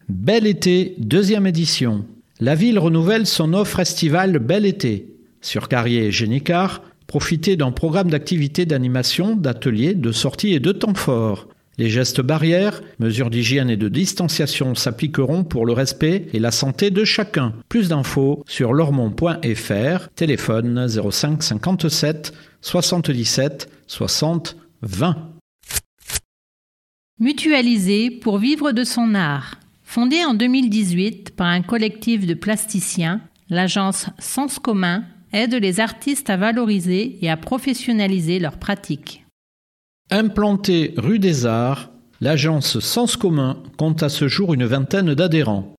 Bel 0.10 0.48
été, 0.48 0.96
deuxième 0.98 1.48
édition. 1.48 2.06
La 2.42 2.56
ville 2.56 2.78
renouvelle 2.78 3.26
son 3.26 3.54
offre 3.54 3.80
estivale 3.80 4.40
Bel 4.40 4.66
été. 4.66 5.16
Sur 5.40 5.70
Carrier 5.70 6.08
et 6.08 6.12
Génicard, 6.12 6.82
profitez 7.08 7.56
d'un 7.56 7.72
programme 7.72 8.10
d'activités 8.10 8.66
d'animation, 8.66 9.38
d'ateliers, 9.38 9.94
de 9.94 10.12
sorties 10.12 10.54
et 10.54 10.60
de 10.60 10.74
temps 10.74 10.94
forts. 10.94 11.48
Les 11.80 11.90
gestes 11.90 12.20
barrières, 12.20 12.82
mesures 13.00 13.30
d'hygiène 13.30 13.70
et 13.70 13.78
de 13.78 13.88
distanciation 13.88 14.76
s'appliqueront 14.76 15.46
pour 15.46 15.66
le 15.66 15.72
respect 15.72 16.28
et 16.34 16.40
la 16.40 16.52
santé 16.52 16.92
de 16.92 17.06
chacun. 17.06 17.54
Plus 17.70 17.88
d'infos 17.88 18.44
sur 18.50 18.74
lormont.fr, 18.74 20.10
téléphone 20.14 20.90
05 20.90 21.42
57 21.42 22.34
77 22.60 23.72
60 23.88 24.58
20. 24.82 25.16
Mutualiser 27.22 28.12
pour 28.12 28.40
vivre 28.40 28.74
de 28.74 28.84
son 28.84 29.16
art. 29.16 29.56
Fondée 29.86 30.26
en 30.26 30.34
2018 30.34 31.34
par 31.38 31.48
un 31.48 31.62
collectif 31.62 32.28
de 32.28 32.34
plasticiens, 32.34 33.22
l'agence 33.50 34.08
Sens 34.20 34.60
commun 34.60 35.06
aide 35.32 35.56
les 35.56 35.80
artistes 35.80 36.30
à 36.30 36.36
valoriser 36.36 37.20
et 37.22 37.30
à 37.30 37.38
professionnaliser 37.38 38.40
leurs 38.40 38.58
pratiques. 38.58 39.24
Implantée 40.12 40.96
rue 40.98 41.20
des 41.20 41.46
Arts, 41.46 41.92
l'agence 42.20 42.80
Sens 42.80 43.16
commun 43.16 43.62
compte 43.78 44.02
à 44.02 44.10
ce 44.10 44.28
jour 44.28 44.56
une 44.56 44.66
vingtaine 44.66 45.14
d'adhérents. 45.14 45.76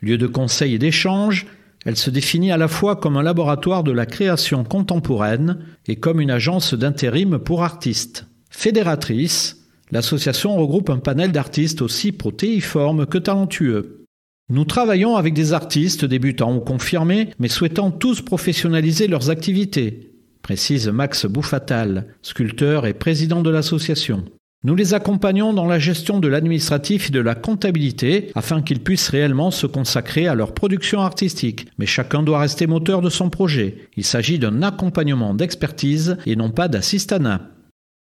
Lieu 0.00 0.16
de 0.16 0.26
conseil 0.26 0.72
et 0.72 0.78
d'échange, 0.78 1.46
elle 1.84 1.98
se 1.98 2.08
définit 2.08 2.52
à 2.52 2.56
la 2.56 2.68
fois 2.68 2.96
comme 2.96 3.18
un 3.18 3.22
laboratoire 3.22 3.84
de 3.84 3.92
la 3.92 4.06
création 4.06 4.64
contemporaine 4.64 5.58
et 5.86 5.96
comme 5.96 6.22
une 6.22 6.30
agence 6.30 6.72
d'intérim 6.72 7.38
pour 7.38 7.62
artistes. 7.62 8.26
Fédératrice, 8.48 9.66
l'association 9.90 10.56
regroupe 10.56 10.88
un 10.88 10.98
panel 10.98 11.30
d'artistes 11.30 11.82
aussi 11.82 12.12
protéiformes 12.12 13.04
que 13.04 13.18
talentueux. 13.18 14.06
Nous 14.48 14.64
travaillons 14.64 15.16
avec 15.16 15.34
des 15.34 15.52
artistes 15.52 16.06
débutants 16.06 16.56
ou 16.56 16.60
confirmés, 16.60 17.28
mais 17.38 17.48
souhaitant 17.48 17.90
tous 17.90 18.22
professionnaliser 18.22 19.06
leurs 19.06 19.28
activités, 19.28 20.13
précise 20.44 20.88
Max 20.88 21.24
Bouffatal, 21.24 22.06
sculpteur 22.20 22.86
et 22.86 22.92
président 22.92 23.40
de 23.40 23.48
l'association. 23.48 24.24
Nous 24.62 24.74
les 24.74 24.92
accompagnons 24.92 25.54
dans 25.54 25.66
la 25.66 25.78
gestion 25.78 26.20
de 26.20 26.28
l'administratif 26.28 27.08
et 27.08 27.12
de 27.12 27.20
la 27.20 27.34
comptabilité 27.34 28.30
afin 28.34 28.60
qu'ils 28.60 28.82
puissent 28.82 29.08
réellement 29.08 29.50
se 29.50 29.66
consacrer 29.66 30.28
à 30.28 30.34
leur 30.34 30.52
production 30.52 31.00
artistique. 31.00 31.66
Mais 31.78 31.86
chacun 31.86 32.22
doit 32.22 32.40
rester 32.40 32.66
moteur 32.66 33.00
de 33.00 33.08
son 33.08 33.30
projet. 33.30 33.88
Il 33.96 34.04
s'agit 34.04 34.38
d'un 34.38 34.62
accompagnement 34.62 35.32
d'expertise 35.32 36.18
et 36.26 36.36
non 36.36 36.50
pas 36.50 36.68
d'assistanat. 36.68 37.40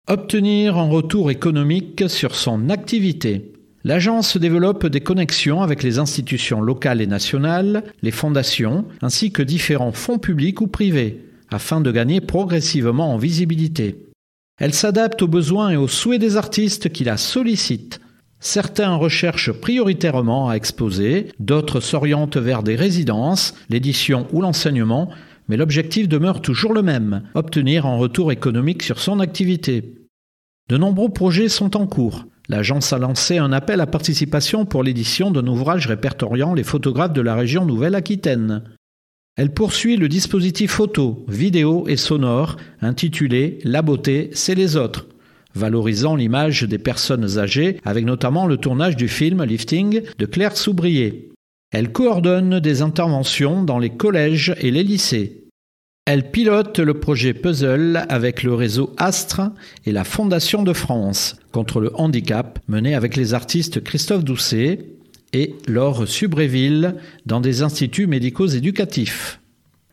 Obtenir 0.09 0.79
un 0.79 0.89
retour 0.89 1.31
économique 1.31 2.05
sur 2.09 2.35
son 2.35 2.71
activité. 2.71 3.53
L'agence 3.85 4.37
développe 4.37 4.87
des 4.87 5.01
connexions 5.01 5.62
avec 5.62 5.85
les 5.85 6.01
institutions 6.01 6.61
locales 6.61 7.01
et 7.01 7.07
nationales, 7.07 7.85
les 8.03 8.11
fondations, 8.11 8.85
ainsi 9.01 9.31
que 9.31 9.43
différents 9.43 9.93
fonds 9.93 10.19
publics 10.19 10.61
ou 10.61 10.67
privés, 10.67 11.26
afin 11.51 11.81
de 11.81 11.91
gagner 11.91 12.21
progressivement 12.21 13.13
en 13.13 13.19
visibilité. 13.19 14.07
Elle 14.59 14.75
s'adapte 14.75 15.23
aux 15.23 15.29
besoins 15.29 15.71
et 15.71 15.77
aux 15.77 15.89
souhaits 15.89 16.21
des 16.21 16.37
artistes 16.37 16.91
qui 16.91 17.05
la 17.05 17.17
sollicitent. 17.17 18.01
Certains 18.41 18.95
recherchent 18.95 19.53
prioritairement 19.53 20.49
à 20.49 20.55
exposer, 20.55 21.29
d'autres 21.41 21.81
s'orientent 21.81 22.37
vers 22.37 22.63
des 22.63 22.77
résidences, 22.77 23.55
l'édition 23.69 24.27
ou 24.33 24.41
l'enseignement, 24.41 25.11
mais 25.49 25.57
l'objectif 25.57 26.09
demeure 26.09 26.43
toujours 26.43 26.73
le 26.73 26.83
même, 26.83 27.23
obtenir 27.35 27.87
un 27.87 27.97
retour 27.97 28.33
économique 28.33 28.83
sur 28.83 28.99
son 28.99 29.21
activité. 29.21 29.95
De 30.69 30.77
nombreux 30.77 31.11
projets 31.11 31.49
sont 31.49 31.77
en 31.77 31.87
cours. 31.87 32.25
L'agence 32.49 32.93
a 32.93 32.99
lancé 32.99 33.39
un 33.39 33.53
appel 33.53 33.81
à 33.81 33.87
participation 33.87 34.65
pour 34.65 34.83
l'édition 34.83 35.31
d'un 35.31 35.47
ouvrage 35.47 35.87
répertoriant 35.87 36.55
les 36.55 36.65
photographes 36.65 37.13
de 37.13 37.21
la 37.21 37.35
région 37.35 37.65
Nouvelle-Aquitaine. 37.65 38.63
Elle 39.37 39.53
poursuit 39.53 39.99
le 39.99 40.09
dispositif 40.09 40.70
photo, 40.70 41.27
vidéo 41.29 41.87
et 41.88 41.96
sonore 41.96 42.57
intitulé 42.81 43.59
La 43.64 43.83
beauté, 43.83 44.31
c'est 44.33 44.55
les 44.55 44.77
autres, 44.77 45.07
valorisant 45.55 46.16
l'image 46.16 46.62
des 46.62 46.79
personnes 46.79 47.38
âgées 47.38 47.79
avec 47.85 48.07
notamment 48.07 48.46
le 48.46 48.57
tournage 48.57 48.96
du 48.96 49.09
film 49.09 49.44
Lifting 49.44 50.01
de 50.18 50.27
Claire 50.27 50.57
Soubrier. 50.57 51.33
Elle 51.70 51.92
coordonne 51.92 52.61
des 52.61 52.81
interventions 52.81 53.62
dans 53.62 53.79
les 53.79 53.90
collèges 53.90 54.55
et 54.59 54.70
les 54.70 54.83
lycées. 54.83 55.42
Elle 56.07 56.31
pilote 56.31 56.79
le 56.79 56.94
projet 56.94 57.35
Puzzle 57.35 58.07
avec 58.09 58.42
le 58.42 58.55
réseau 58.55 58.94
Astre 58.96 59.51
et 59.85 59.92
la 59.92 60.05
Fondation 60.05 60.62
de 60.62 60.72
France 60.72 61.37
contre 61.53 61.81
le 61.81 61.90
handicap 62.01 62.59
mené 62.68 62.94
avec 62.94 63.16
les 63.16 63.35
artistes 63.35 63.85
Christophe 63.85 64.25
Doucet 64.25 64.96
et 65.33 65.55
Laure 65.67 66.07
Subréville 66.07 66.97
dans 67.27 67.41
des 67.41 67.62
instituts 67.62 68.07
médicaux 68.07 68.47
éducatifs. 68.47 69.41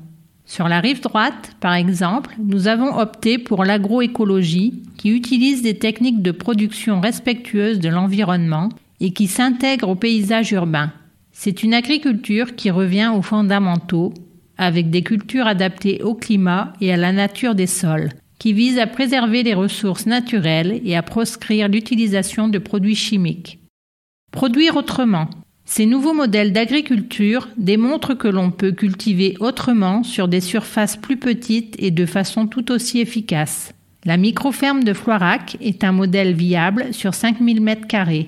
Sur 0.46 0.68
la 0.68 0.80
rive 0.80 1.00
droite, 1.00 1.52
par 1.60 1.74
exemple, 1.74 2.34
nous 2.38 2.66
avons 2.66 2.98
opté 2.98 3.38
pour 3.38 3.64
l'agroécologie 3.64 4.82
qui 4.98 5.10
utilise 5.10 5.62
des 5.62 5.78
techniques 5.78 6.22
de 6.22 6.32
production 6.32 7.00
respectueuses 7.00 7.78
de 7.78 7.88
l'environnement 7.88 8.68
et 9.00 9.12
qui 9.12 9.26
s'intègre 9.26 9.88
au 9.88 9.94
paysage 9.94 10.52
urbain. 10.52 10.92
C'est 11.32 11.62
une 11.62 11.74
agriculture 11.74 12.54
qui 12.54 12.70
revient 12.70 13.10
aux 13.14 13.22
fondamentaux, 13.22 14.14
avec 14.56 14.90
des 14.90 15.02
cultures 15.02 15.46
adaptées 15.46 16.02
au 16.02 16.14
climat 16.14 16.72
et 16.80 16.92
à 16.92 16.96
la 16.96 17.12
nature 17.12 17.54
des 17.54 17.66
sols, 17.66 18.10
qui 18.38 18.52
vise 18.52 18.78
à 18.78 18.86
préserver 18.86 19.42
les 19.42 19.54
ressources 19.54 20.06
naturelles 20.06 20.80
et 20.84 20.96
à 20.96 21.02
proscrire 21.02 21.68
l'utilisation 21.68 22.48
de 22.48 22.58
produits 22.58 22.94
chimiques. 22.94 23.58
Produire 24.30 24.76
autrement, 24.76 25.28
ces 25.64 25.86
nouveaux 25.86 26.12
modèles 26.12 26.52
d'agriculture 26.52 27.48
démontrent 27.56 28.14
que 28.14 28.28
l'on 28.28 28.50
peut 28.50 28.72
cultiver 28.72 29.36
autrement 29.40 30.02
sur 30.02 30.28
des 30.28 30.40
surfaces 30.40 30.96
plus 30.96 31.16
petites 31.16 31.74
et 31.78 31.90
de 31.90 32.06
façon 32.06 32.46
tout 32.46 32.70
aussi 32.70 33.00
efficace. 33.00 33.72
La 34.04 34.18
microferme 34.18 34.84
de 34.84 34.92
Floirac 34.92 35.56
est 35.62 35.82
un 35.82 35.92
modèle 35.92 36.34
viable 36.34 36.92
sur 36.92 37.14
5000 37.14 37.62
m2. 37.62 38.26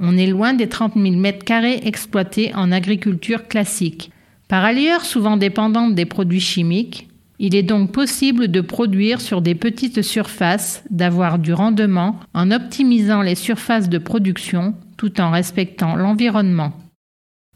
On 0.00 0.16
est 0.16 0.26
loin 0.26 0.54
des 0.54 0.68
30 0.68 0.94
000 0.94 1.06
m2 1.16 1.86
exploités 1.86 2.52
en 2.54 2.72
agriculture 2.72 3.46
classique. 3.48 4.10
Par 4.48 4.64
ailleurs 4.64 5.04
souvent 5.04 5.36
dépendante 5.36 5.94
des 5.94 6.04
produits 6.04 6.40
chimiques, 6.40 7.08
Il 7.38 7.54
est 7.56 7.64
donc 7.64 7.90
possible 7.90 8.48
de 8.48 8.60
produire 8.60 9.20
sur 9.20 9.42
des 9.42 9.56
petites 9.56 10.02
surfaces, 10.02 10.84
d'avoir 10.90 11.38
du 11.38 11.52
rendement 11.52 12.20
en 12.32 12.50
optimisant 12.52 13.22
les 13.22 13.34
surfaces 13.34 13.88
de 13.88 13.98
production 13.98 14.74
tout 14.96 15.20
en 15.20 15.30
respectant 15.30 15.96
l'environnement. 15.96 16.72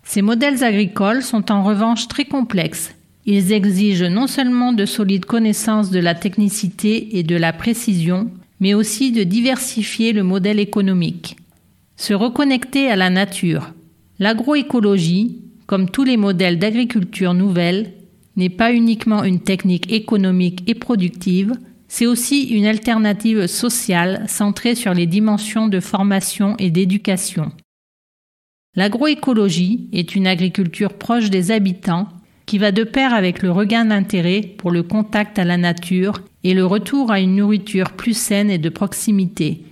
Ces 0.03 0.23
modèles 0.23 0.65
agricoles 0.65 1.23
sont 1.23 1.53
en 1.53 1.63
revanche 1.63 2.09
très 2.09 2.25
complexes. 2.25 2.95
Ils 3.25 3.53
exigent 3.53 4.09
non 4.09 4.27
seulement 4.27 4.73
de 4.73 4.87
solides 4.87 5.27
connaissances 5.27 5.91
de 5.91 6.01
la 6.01 6.15
technicité 6.15 7.19
et 7.19 7.23
de 7.23 7.37
la 7.37 7.53
précision, 7.53 8.31
mais 8.59 8.75
aussi 8.75 9.13
de 9.13 9.23
diversifier 9.23 10.13
le 10.13 10.25
modèle 10.25 10.59
économique. 10.59 11.37
Se 11.99 12.15
reconnecter 12.15 12.89
à 12.89 12.95
la 12.95 13.11
nature. 13.11 13.75
L'agroécologie, 14.21 15.43
comme 15.67 15.91
tous 15.91 16.05
les 16.05 16.17
modèles 16.17 16.61
d'agriculture 16.61 17.35
nouvelle, 17.35 17.93
n'est 18.37 18.49
pas 18.49 18.73
uniquement 18.73 19.25
une 19.25 19.41
technique 19.41 19.93
économique 19.93 20.63
et 20.69 20.77
productive, 20.77 21.55
c'est 21.89 22.07
aussi 22.07 22.45
une 22.45 22.67
alternative 22.67 23.49
sociale 23.49 24.25
centrée 24.29 24.77
sur 24.77 24.95
les 24.95 25.07
dimensions 25.07 25.67
de 25.67 25.81
formation 25.81 26.55
et 26.59 26.71
d'éducation. 26.71 27.51
L'agroécologie 28.77 29.89
est 29.93 30.15
une 30.15 30.29
agriculture 30.29 30.93
proche 30.93 31.31
des 31.31 31.51
habitants 31.51 32.07
qui 32.47 32.59
va 32.59 32.71
de 32.71 32.85
pair 32.85 33.13
avec 33.13 33.43
le 33.43 33.51
regain 33.51 33.87
d'intérêt 33.87 34.43
pour 34.43 34.71
le 34.71 34.85
contact 34.85 35.37
à 35.41 35.45
la 35.45 35.57
nature 35.57 36.21
et 36.45 36.55
le 36.55 36.65
retour 36.65 37.11
à 37.11 37.19
une 37.19 37.35
nourriture 37.35 37.91
plus 37.91 38.17
saine 38.17 38.51
et 38.51 38.59
de 38.59 38.69
proximité. 38.69 39.65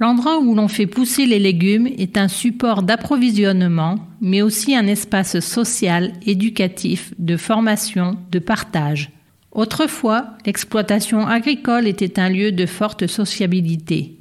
L'endroit 0.00 0.40
où 0.40 0.56
l'on 0.56 0.66
fait 0.66 0.88
pousser 0.88 1.24
les 1.24 1.38
légumes 1.38 1.86
est 1.86 2.18
un 2.18 2.26
support 2.26 2.82
d'approvisionnement, 2.82 4.00
mais 4.20 4.42
aussi 4.42 4.74
un 4.74 4.88
espace 4.88 5.38
social, 5.38 6.12
éducatif, 6.26 7.14
de 7.20 7.36
formation, 7.36 8.16
de 8.32 8.40
partage. 8.40 9.12
Autrefois, 9.52 10.30
l'exploitation 10.46 11.24
agricole 11.28 11.86
était 11.86 12.18
un 12.18 12.28
lieu 12.28 12.50
de 12.50 12.66
forte 12.66 13.06
sociabilité. 13.06 14.18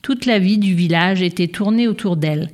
Toute 0.00 0.24
la 0.24 0.38
vie 0.38 0.56
du 0.56 0.74
village 0.74 1.20
était 1.20 1.48
tournée 1.48 1.88
autour 1.88 2.16
d'elle. 2.16 2.48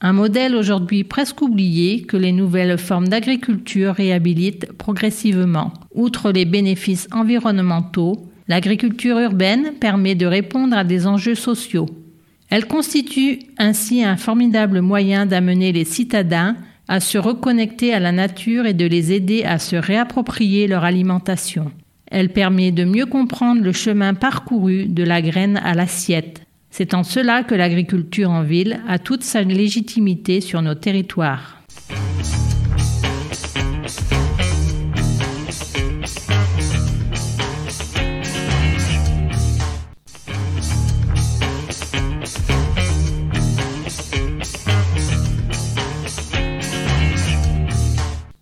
Un 0.00 0.12
modèle 0.12 0.54
aujourd'hui 0.54 1.02
presque 1.02 1.42
oublié 1.42 2.02
que 2.02 2.16
les 2.16 2.30
nouvelles 2.30 2.78
formes 2.78 3.08
d'agriculture 3.08 3.94
réhabilitent 3.94 4.72
progressivement. 4.74 5.72
Outre 5.92 6.30
les 6.30 6.44
bénéfices 6.44 7.08
environnementaux, 7.10 8.28
l'agriculture 8.48 9.18
urbaine 9.18 9.72
permet 9.80 10.14
de 10.14 10.26
répondre 10.26 10.76
à 10.76 10.84
des 10.84 11.06
enjeux 11.06 11.34
sociaux. 11.34 11.86
Elle 12.48 12.66
constitue 12.66 13.40
ainsi 13.58 14.04
un 14.04 14.16
formidable 14.16 14.80
moyen 14.80 15.26
d'amener 15.26 15.72
les 15.72 15.84
citadins 15.84 16.56
à 16.88 17.00
se 17.00 17.18
reconnecter 17.18 17.92
à 17.92 18.00
la 18.00 18.12
nature 18.12 18.66
et 18.66 18.74
de 18.74 18.86
les 18.86 19.12
aider 19.12 19.42
à 19.42 19.58
se 19.58 19.76
réapproprier 19.76 20.68
leur 20.68 20.84
alimentation. 20.84 21.72
Elle 22.08 22.32
permet 22.32 22.70
de 22.70 22.84
mieux 22.84 23.06
comprendre 23.06 23.62
le 23.62 23.72
chemin 23.72 24.14
parcouru 24.14 24.86
de 24.86 25.02
la 25.02 25.20
graine 25.20 25.60
à 25.64 25.74
l'assiette. 25.74 26.42
C'est 26.70 26.94
en 26.94 27.02
cela 27.02 27.42
que 27.42 27.54
l'agriculture 27.54 28.30
en 28.30 28.42
ville 28.42 28.80
a 28.86 28.98
toute 28.98 29.24
sa 29.24 29.42
légitimité 29.42 30.40
sur 30.40 30.62
nos 30.62 30.74
territoires. 30.74 31.62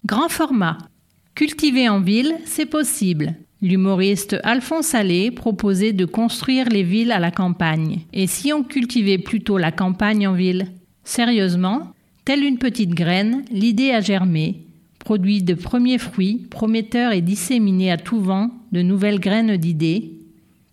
Grand 0.06 0.28
format. 0.28 0.76
Cultiver 1.34 1.88
en 1.88 2.00
ville, 2.00 2.34
c'est 2.44 2.66
possible. 2.66 3.36
L'humoriste 3.62 4.36
Alphonse 4.42 4.94
Allais 4.94 5.30
proposait 5.30 5.94
de 5.94 6.04
construire 6.04 6.68
les 6.68 6.82
villes 6.82 7.10
à 7.10 7.18
la 7.18 7.30
campagne. 7.30 8.00
Et 8.12 8.26
si 8.26 8.52
on 8.52 8.64
cultivait 8.64 9.16
plutôt 9.16 9.56
la 9.56 9.72
campagne 9.72 10.28
en 10.28 10.34
ville? 10.34 10.66
Sérieusement, 11.04 11.94
telle 12.26 12.44
une 12.44 12.58
petite 12.58 12.90
graine, 12.90 13.46
l'idée 13.50 13.92
a 13.92 14.02
germé, 14.02 14.66
produit 14.98 15.42
de 15.42 15.54
premiers 15.54 15.96
fruits, 15.96 16.46
prometteurs 16.50 17.12
et 17.12 17.22
disséminés 17.22 17.90
à 17.90 17.96
tout 17.96 18.20
vent 18.20 18.50
de 18.72 18.82
nouvelles 18.82 19.20
graines 19.20 19.56
d'idées, 19.56 20.12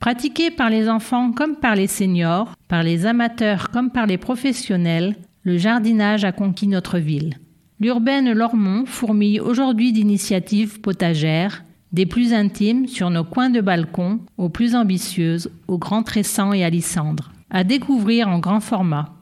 pratiquée 0.02 0.52
par 0.52 0.70
les 0.70 0.90
enfants 0.90 1.32
comme 1.32 1.56
par 1.56 1.76
les 1.76 1.88
seniors, 1.88 2.54
par 2.68 2.84
les 2.84 3.06
amateurs 3.06 3.70
comme 3.70 3.92
par 3.92 4.08
les 4.08 4.18
professionnels, 4.18 5.16
le 5.44 5.58
jardinage 5.58 6.26
a 6.26 6.34
conquis 6.34 6.68
notre 6.68 7.00
ville. 7.00 7.38
L'urbaine 7.82 8.32
Lormont 8.32 8.86
fourmille 8.86 9.42
aujourd'hui 9.42 9.92
d'initiatives 9.92 10.82
potagères, 10.82 11.64
des 11.92 12.06
plus 12.06 12.32
intimes 12.32 12.86
sur 12.86 13.10
nos 13.10 13.24
coins 13.24 13.50
de 13.50 13.60
balcon 13.60 14.20
aux 14.38 14.50
plus 14.50 14.76
ambitieuses, 14.76 15.50
au 15.68 15.80
Grand 15.80 16.04
Tressan 16.04 16.54
et 16.54 16.64
à 16.64 16.70
Lysandre. 16.70 17.32
À 17.50 17.64
découvrir 17.64 18.28
en 18.28 18.38
grand 18.38 18.60
format. 18.60 19.16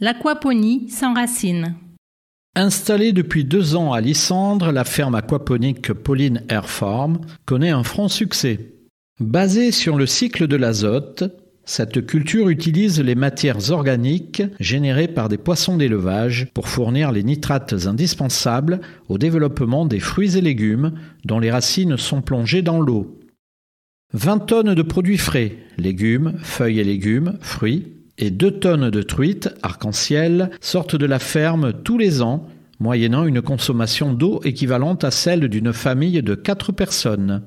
L'aquaponie 0.00 0.88
sans 0.88 1.12
racines. 1.12 1.74
Installée 2.56 3.12
depuis 3.12 3.44
deux 3.44 3.76
ans 3.76 3.92
à 3.92 4.00
Lysandre, 4.00 4.72
la 4.72 4.84
ferme 4.84 5.14
aquaponique 5.14 5.92
Pauline 5.92 6.42
Air 6.48 6.70
Farm 6.70 7.18
connaît 7.44 7.68
un 7.68 7.82
franc 7.82 8.08
succès. 8.08 8.76
Basée 9.20 9.72
sur 9.72 9.96
le 9.96 10.06
cycle 10.06 10.46
de 10.46 10.56
l'azote, 10.56 11.24
cette 11.66 12.04
culture 12.06 12.48
utilise 12.48 13.00
les 13.00 13.14
matières 13.14 13.70
organiques 13.70 14.42
générées 14.60 15.08
par 15.08 15.28
des 15.28 15.38
poissons 15.38 15.76
d'élevage 15.76 16.48
pour 16.52 16.68
fournir 16.68 17.10
les 17.10 17.22
nitrates 17.22 17.86
indispensables 17.86 18.80
au 19.08 19.18
développement 19.18 19.86
des 19.86 20.00
fruits 20.00 20.36
et 20.36 20.40
légumes 20.40 20.92
dont 21.24 21.38
les 21.38 21.50
racines 21.50 21.96
sont 21.96 22.20
plongées 22.20 22.62
dans 22.62 22.80
l'eau. 22.80 23.18
20 24.12 24.38
tonnes 24.40 24.74
de 24.74 24.82
produits 24.82 25.18
frais, 25.18 25.56
légumes, 25.78 26.34
feuilles 26.42 26.80
et 26.80 26.84
légumes, 26.84 27.38
fruits, 27.40 27.88
et 28.18 28.30
2 28.30 28.50
tonnes 28.52 28.90
de 28.90 29.02
truites, 29.02 29.50
arc-en-ciel, 29.62 30.50
sortent 30.60 30.96
de 30.96 31.06
la 31.06 31.18
ferme 31.18 31.72
tous 31.72 31.98
les 31.98 32.22
ans, 32.22 32.46
moyennant 32.78 33.24
une 33.24 33.42
consommation 33.42 34.12
d'eau 34.12 34.40
équivalente 34.44 35.02
à 35.02 35.10
celle 35.10 35.48
d'une 35.48 35.72
famille 35.72 36.22
de 36.22 36.34
4 36.34 36.70
personnes. 36.70 37.42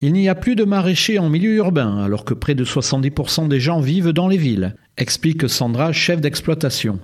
Il 0.00 0.12
n'y 0.12 0.28
a 0.28 0.34
plus 0.34 0.56
de 0.56 0.64
maraîchers 0.64 1.18
en 1.18 1.30
milieu 1.30 1.54
urbain, 1.54 1.98
alors 1.98 2.24
que 2.24 2.34
près 2.34 2.54
de 2.54 2.64
70% 2.64 3.48
des 3.48 3.60
gens 3.60 3.80
vivent 3.80 4.12
dans 4.12 4.28
les 4.28 4.36
villes, 4.36 4.76
explique 4.96 5.48
Sandra, 5.48 5.92
chef 5.92 6.20
d'exploitation. 6.20 7.00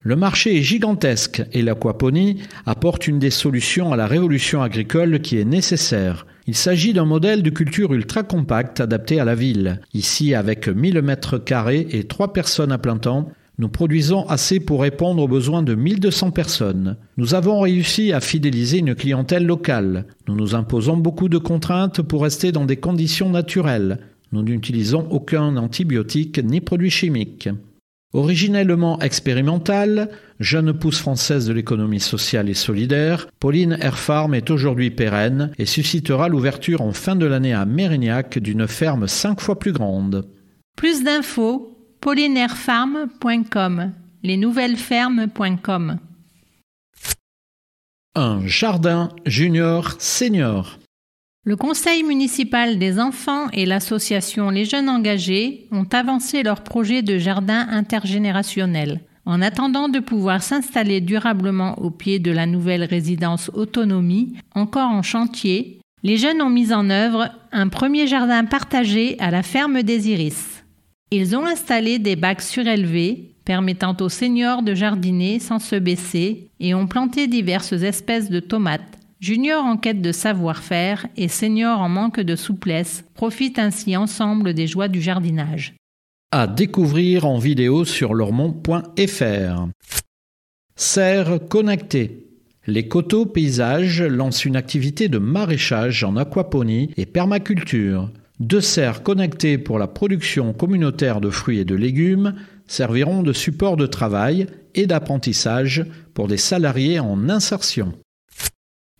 Le 0.00 0.14
marché 0.14 0.56
est 0.56 0.62
gigantesque 0.62 1.42
et 1.52 1.60
l'aquaponie 1.60 2.40
apporte 2.66 3.08
une 3.08 3.18
des 3.18 3.30
solutions 3.30 3.92
à 3.92 3.96
la 3.96 4.06
révolution 4.06 4.62
agricole 4.62 5.20
qui 5.20 5.38
est 5.38 5.44
nécessaire. 5.44 6.24
Il 6.46 6.54
s'agit 6.54 6.92
d'un 6.92 7.04
modèle 7.04 7.42
de 7.42 7.50
culture 7.50 7.92
ultra 7.92 8.22
compacte 8.22 8.80
adapté 8.80 9.18
à 9.18 9.24
la 9.24 9.34
ville. 9.34 9.80
Ici, 9.92 10.34
avec 10.34 10.68
1000 10.68 11.02
mètres 11.02 11.36
carrés 11.38 11.86
et 11.90 12.04
3 12.04 12.32
personnes 12.32 12.72
à 12.72 12.78
plein 12.78 12.96
temps, 12.96 13.28
nous 13.58 13.68
produisons 13.68 14.26
assez 14.28 14.60
pour 14.60 14.82
répondre 14.82 15.20
aux 15.22 15.28
besoins 15.28 15.64
de 15.64 15.74
1200 15.74 16.30
personnes. 16.30 16.96
Nous 17.16 17.34
avons 17.34 17.60
réussi 17.60 18.12
à 18.12 18.20
fidéliser 18.20 18.78
une 18.78 18.94
clientèle 18.94 19.44
locale. 19.44 20.06
Nous 20.28 20.36
nous 20.36 20.54
imposons 20.54 20.96
beaucoup 20.96 21.28
de 21.28 21.38
contraintes 21.38 22.00
pour 22.02 22.22
rester 22.22 22.52
dans 22.52 22.64
des 22.64 22.76
conditions 22.76 23.30
naturelles. 23.30 23.98
Nous 24.30 24.42
n'utilisons 24.42 25.08
aucun 25.10 25.56
antibiotique 25.56 26.38
ni 26.42 26.60
produit 26.60 26.90
chimique. 26.90 27.48
Originellement 28.14 29.00
expérimentale, 29.00 30.08
jeune 30.38 30.72
pousse 30.72 30.98
française 30.98 31.46
de 31.46 31.52
l'économie 31.52 32.00
sociale 32.00 32.48
et 32.48 32.54
solidaire, 32.54 33.26
Pauline 33.40 33.76
Air 33.80 33.98
Farm 33.98 34.34
est 34.34 34.50
aujourd'hui 34.50 34.90
pérenne 34.90 35.50
et 35.58 35.66
suscitera 35.66 36.28
l'ouverture 36.28 36.80
en 36.80 36.92
fin 36.92 37.16
de 37.16 37.26
l'année 37.26 37.52
à 37.52 37.66
Mérignac 37.66 38.38
d'une 38.38 38.66
ferme 38.66 39.08
cinq 39.08 39.40
fois 39.40 39.58
plus 39.58 39.72
grande. 39.72 40.26
Plus 40.76 41.02
d'infos 41.02 41.77
polinairefarm.com, 42.00 43.92
lesnouvellesfermes.com. 44.22 45.98
Un 48.14 48.46
jardin 48.46 49.10
junior 49.26 49.94
senior. 49.98 50.78
Le 51.44 51.56
Conseil 51.56 52.02
municipal 52.02 52.78
des 52.78 52.98
enfants 53.00 53.48
et 53.52 53.64
l'association 53.64 54.50
Les 54.50 54.64
Jeunes 54.64 54.88
Engagés 54.88 55.66
ont 55.70 55.86
avancé 55.92 56.42
leur 56.42 56.62
projet 56.62 57.02
de 57.02 57.16
jardin 57.16 57.66
intergénérationnel. 57.70 59.00
En 59.24 59.40
attendant 59.40 59.88
de 59.88 59.98
pouvoir 59.98 60.42
s'installer 60.42 61.00
durablement 61.00 61.78
au 61.78 61.90
pied 61.90 62.18
de 62.18 62.30
la 62.30 62.46
nouvelle 62.46 62.84
résidence 62.84 63.50
autonomie, 63.54 64.34
encore 64.54 64.90
en 64.90 65.02
chantier, 65.02 65.80
les 66.02 66.16
jeunes 66.16 66.42
ont 66.42 66.50
mis 66.50 66.72
en 66.72 66.90
œuvre 66.90 67.30
un 67.52 67.68
premier 67.68 68.06
jardin 68.06 68.44
partagé 68.44 69.16
à 69.18 69.30
la 69.30 69.42
ferme 69.42 69.82
des 69.82 70.10
Iris. 70.10 70.57
Ils 71.10 71.34
ont 71.34 71.46
installé 71.46 71.98
des 71.98 72.16
bacs 72.16 72.42
surélevés 72.42 73.34
permettant 73.46 73.96
aux 74.00 74.10
seniors 74.10 74.62
de 74.62 74.74
jardiner 74.74 75.38
sans 75.38 75.58
se 75.58 75.76
baisser 75.76 76.50
et 76.60 76.74
ont 76.74 76.86
planté 76.86 77.28
diverses 77.28 77.72
espèces 77.72 78.28
de 78.28 78.40
tomates. 78.40 78.98
Juniors 79.20 79.64
en 79.64 79.78
quête 79.78 80.02
de 80.02 80.12
savoir-faire 80.12 81.06
et 81.16 81.28
seniors 81.28 81.80
en 81.80 81.88
manque 81.88 82.20
de 82.20 82.36
souplesse 82.36 83.04
profitent 83.14 83.58
ainsi 83.58 83.96
ensemble 83.96 84.52
des 84.52 84.66
joies 84.66 84.88
du 84.88 85.00
jardinage. 85.00 85.74
À 86.30 86.46
découvrir 86.46 87.24
en 87.24 87.38
vidéo 87.38 87.86
sur 87.86 88.12
lormont.fr. 88.12 89.68
Serre 90.76 91.40
connectée. 91.48 92.26
Les 92.66 92.86
Coteaux 92.86 93.24
Paysages 93.24 94.02
lancent 94.02 94.44
une 94.44 94.56
activité 94.56 95.08
de 95.08 95.16
maraîchage 95.16 96.04
en 96.04 96.16
aquaponie 96.16 96.90
et 96.98 97.06
permaculture. 97.06 98.10
Deux 98.40 98.60
serres 98.60 99.02
connectées 99.02 99.58
pour 99.58 99.80
la 99.80 99.88
production 99.88 100.52
communautaire 100.52 101.20
de 101.20 101.28
fruits 101.28 101.58
et 101.58 101.64
de 101.64 101.74
légumes 101.74 102.34
serviront 102.68 103.24
de 103.24 103.32
support 103.32 103.76
de 103.76 103.86
travail 103.86 104.46
et 104.76 104.86
d'apprentissage 104.86 105.84
pour 106.14 106.28
des 106.28 106.36
salariés 106.36 107.00
en 107.00 107.28
insertion. 107.28 107.92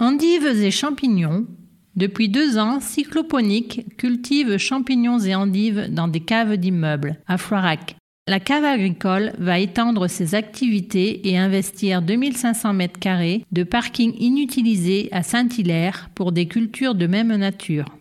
Endives 0.00 0.62
et 0.62 0.72
champignons. 0.72 1.46
Depuis 1.94 2.28
deux 2.28 2.58
ans, 2.58 2.80
Cycloponique 2.80 3.96
cultive 3.96 4.56
champignons 4.58 5.18
et 5.20 5.34
endives 5.34 5.86
dans 5.90 6.08
des 6.08 6.20
caves 6.20 6.56
d'immeubles 6.56 7.18
à 7.26 7.38
Floirac. 7.38 7.96
La 8.28 8.40
cave 8.40 8.64
agricole 8.64 9.32
va 9.38 9.58
étendre 9.58 10.06
ses 10.08 10.34
activités 10.34 11.28
et 11.28 11.38
investir 11.38 12.02
2500 12.02 12.74
m2 12.74 13.42
de 13.50 13.62
parking 13.62 14.14
inutilisé 14.18 15.08
à 15.12 15.22
Saint-Hilaire 15.22 16.10
pour 16.14 16.32
des 16.32 16.46
cultures 16.46 16.94
de 16.94 17.06
même 17.06 17.34
nature. 17.34 17.97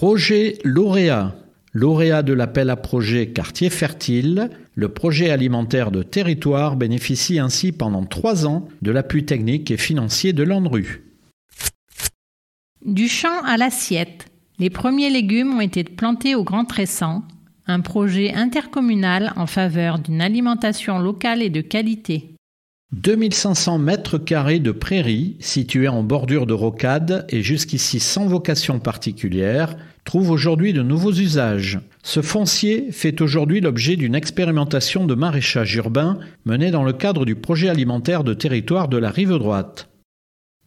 Projet 0.00 0.56
lauréat. 0.64 1.34
Lauréat 1.74 2.22
de 2.22 2.32
l'appel 2.32 2.70
à 2.70 2.76
projet 2.76 3.26
Quartier 3.32 3.68
Fertile, 3.68 4.48
le 4.74 4.88
projet 4.88 5.28
alimentaire 5.28 5.90
de 5.90 6.02
territoire 6.02 6.76
bénéficie 6.76 7.38
ainsi 7.38 7.70
pendant 7.70 8.06
trois 8.06 8.46
ans 8.46 8.66
de 8.80 8.92
l'appui 8.92 9.26
technique 9.26 9.70
et 9.70 9.76
financier 9.76 10.32
de 10.32 10.42
l'ANRU. 10.42 11.04
Du 12.82 13.08
champ 13.08 13.44
à 13.44 13.58
l'assiette. 13.58 14.24
Les 14.58 14.70
premiers 14.70 15.10
légumes 15.10 15.58
ont 15.58 15.60
été 15.60 15.84
plantés 15.84 16.34
au 16.34 16.44
Grand 16.44 16.64
Tressan, 16.64 17.22
un 17.66 17.80
projet 17.80 18.32
intercommunal 18.32 19.34
en 19.36 19.46
faveur 19.46 19.98
d'une 19.98 20.22
alimentation 20.22 20.98
locale 20.98 21.42
et 21.42 21.50
de 21.50 21.60
qualité. 21.60 22.36
2500 22.92 23.78
mètres 23.78 24.18
carrés 24.18 24.58
de 24.58 24.72
prairies 24.72 25.36
situées 25.38 25.88
en 25.88 26.02
bordure 26.02 26.46
de 26.46 26.54
rocade 26.54 27.24
et 27.28 27.42
jusqu'ici 27.42 28.00
sans 28.00 28.26
vocation 28.26 28.80
particulière 28.80 29.76
trouvent 30.04 30.30
aujourd'hui 30.30 30.72
de 30.72 30.82
nouveaux 30.82 31.12
usages. 31.12 31.80
Ce 32.02 32.22
foncier 32.22 32.90
fait 32.92 33.20
aujourd'hui 33.20 33.60
l'objet 33.60 33.96
d'une 33.96 34.14
expérimentation 34.14 35.06
de 35.06 35.14
maraîchage 35.14 35.74
urbain 35.76 36.18
menée 36.44 36.70
dans 36.70 36.84
le 36.84 36.92
cadre 36.92 37.24
du 37.24 37.34
projet 37.34 37.68
alimentaire 37.68 38.24
de 38.24 38.34
territoire 38.34 38.88
de 38.88 38.96
la 38.96 39.10
rive 39.10 39.36
droite. 39.38 39.88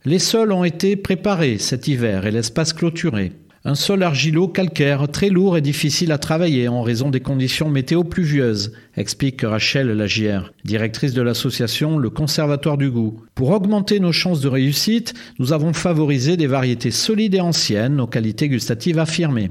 Les 0.06 0.19
sols 0.19 0.52
ont 0.52 0.63
été 0.63 0.96
préparés 0.96 1.58
cet 1.58 1.88
hiver 1.88 2.26
et 2.26 2.32
l'espace 2.32 2.74
clôturé. 2.74 3.32
Un 3.65 3.76
sol 3.76 4.04
argilo-calcaire 4.04 5.08
très 5.08 5.30
lourd 5.30 5.56
et 5.56 5.62
difficile 5.62 6.12
à 6.12 6.17
travailler 6.17 6.67
en 6.67 6.82
raison 6.82 7.10
des 7.10 7.21
conditions 7.21 7.69
météo 7.69 8.04
pluvieuses, 8.04 8.73
explique 8.97 9.41
Rachel 9.41 9.88
Lagière, 9.88 10.52
directrice 10.65 11.13
de 11.13 11.21
l'association 11.21 11.97
Le 11.97 12.10
Conservatoire 12.10 12.78
du 12.78 12.91
Goût. 12.91 13.21
Pour 13.36 13.52
augmenter 13.52 14.02
nos 14.02 14.12
chances 14.12 14.41
de 14.41 14.49
réussite, 14.49 15.13
nous 15.39 15.54
avons 15.54 15.71
favorisé 15.71 16.36
des 16.36 16.45
variétés 16.45 16.91
solides 16.91 17.36
et 17.36 17.39
anciennes 17.39 18.02
aux 18.02 18.08
qualités 18.08 18.49
gustatives 18.49 18.99
affirmées. 18.99 19.49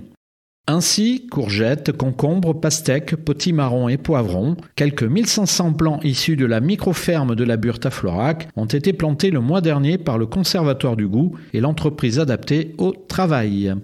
Ainsi, 0.68 1.26
courgettes, 1.28 1.92
concombres, 1.92 2.60
pastèques, 2.60 3.16
potimarrons 3.16 3.88
et 3.88 3.96
poivrons, 3.96 4.58
quelques 4.76 5.04
1500 5.04 5.72
plants 5.72 6.00
issus 6.02 6.36
de 6.36 6.44
la 6.44 6.60
microferme 6.60 7.34
de 7.34 7.44
la 7.44 7.56
Burte 7.56 7.86
à 7.86 7.90
Florac 7.90 8.48
ont 8.56 8.66
été 8.66 8.92
plantés 8.92 9.30
le 9.30 9.40
mois 9.40 9.62
dernier 9.62 9.96
par 9.96 10.18
le 10.18 10.26
Conservatoire 10.26 10.96
du 10.96 11.08
Goût 11.08 11.34
et 11.54 11.60
l'entreprise 11.60 12.18
adaptée 12.18 12.74
au 12.76 12.92
travail. 13.08 13.74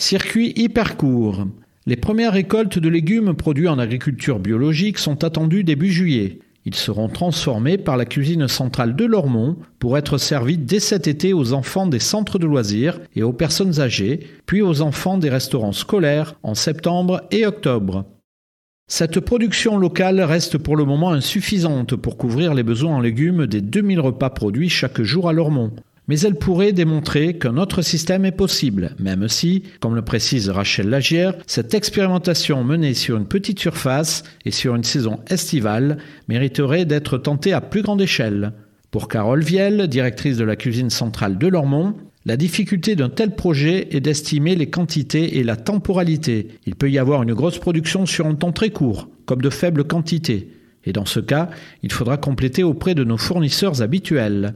Circuit 0.00 0.52
hyper 0.54 0.96
court. 0.96 1.44
Les 1.84 1.96
premières 1.96 2.34
récoltes 2.34 2.78
de 2.78 2.88
légumes 2.88 3.34
produits 3.34 3.66
en 3.66 3.80
agriculture 3.80 4.38
biologique 4.38 4.96
sont 4.96 5.24
attendues 5.24 5.64
début 5.64 5.90
juillet. 5.90 6.38
Ils 6.64 6.76
seront 6.76 7.08
transformés 7.08 7.78
par 7.78 7.96
la 7.96 8.04
cuisine 8.04 8.46
centrale 8.46 8.94
de 8.94 9.04
Lormont 9.04 9.56
pour 9.80 9.98
être 9.98 10.16
servis 10.16 10.56
dès 10.56 10.78
cet 10.78 11.08
été 11.08 11.32
aux 11.32 11.52
enfants 11.52 11.88
des 11.88 11.98
centres 11.98 12.38
de 12.38 12.46
loisirs 12.46 13.00
et 13.16 13.24
aux 13.24 13.32
personnes 13.32 13.80
âgées, 13.80 14.20
puis 14.46 14.62
aux 14.62 14.82
enfants 14.82 15.18
des 15.18 15.30
restaurants 15.30 15.72
scolaires 15.72 16.36
en 16.44 16.54
septembre 16.54 17.22
et 17.32 17.44
octobre. 17.44 18.04
Cette 18.86 19.18
production 19.18 19.78
locale 19.78 20.20
reste 20.20 20.58
pour 20.58 20.76
le 20.76 20.84
moment 20.84 21.10
insuffisante 21.10 21.96
pour 21.96 22.16
couvrir 22.16 22.54
les 22.54 22.62
besoins 22.62 22.94
en 22.94 23.00
légumes 23.00 23.46
des 23.46 23.62
2000 23.62 23.98
repas 23.98 24.30
produits 24.30 24.68
chaque 24.68 25.02
jour 25.02 25.28
à 25.28 25.32
Lormont 25.32 25.72
mais 26.08 26.18
elle 26.20 26.34
pourrait 26.34 26.72
démontrer 26.72 27.38
qu'un 27.38 27.58
autre 27.58 27.82
système 27.82 28.24
est 28.24 28.32
possible, 28.32 28.96
même 28.98 29.28
si, 29.28 29.62
comme 29.80 29.94
le 29.94 30.02
précise 30.02 30.48
Rachel 30.48 30.88
Lagière, 30.88 31.34
cette 31.46 31.74
expérimentation 31.74 32.64
menée 32.64 32.94
sur 32.94 33.16
une 33.16 33.28
petite 33.28 33.60
surface 33.60 34.24
et 34.44 34.50
sur 34.50 34.74
une 34.74 34.84
saison 34.84 35.20
estivale 35.28 35.98
mériterait 36.28 36.86
d'être 36.86 37.18
tentée 37.18 37.52
à 37.52 37.60
plus 37.60 37.82
grande 37.82 38.00
échelle. 38.00 38.52
Pour 38.90 39.08
Carole 39.08 39.42
Viel, 39.42 39.86
directrice 39.86 40.38
de 40.38 40.44
la 40.44 40.56
cuisine 40.56 40.90
centrale 40.90 41.36
de 41.36 41.46
Lormont, 41.46 41.94
la 42.24 42.36
difficulté 42.36 42.96
d'un 42.96 43.10
tel 43.10 43.34
projet 43.34 43.88
est 43.94 44.00
d'estimer 44.00 44.54
les 44.54 44.70
quantités 44.70 45.38
et 45.38 45.44
la 45.44 45.56
temporalité. 45.56 46.48
Il 46.66 46.74
peut 46.74 46.90
y 46.90 46.98
avoir 46.98 47.22
une 47.22 47.34
grosse 47.34 47.58
production 47.58 48.06
sur 48.06 48.26
un 48.26 48.34
temps 48.34 48.52
très 48.52 48.70
court, 48.70 49.08
comme 49.26 49.42
de 49.42 49.50
faibles 49.50 49.84
quantités. 49.84 50.48
Et 50.84 50.92
dans 50.92 51.04
ce 51.04 51.20
cas, 51.20 51.50
il 51.82 51.92
faudra 51.92 52.16
compléter 52.16 52.62
auprès 52.62 52.94
de 52.94 53.04
nos 53.04 53.18
fournisseurs 53.18 53.82
habituels. 53.82 54.54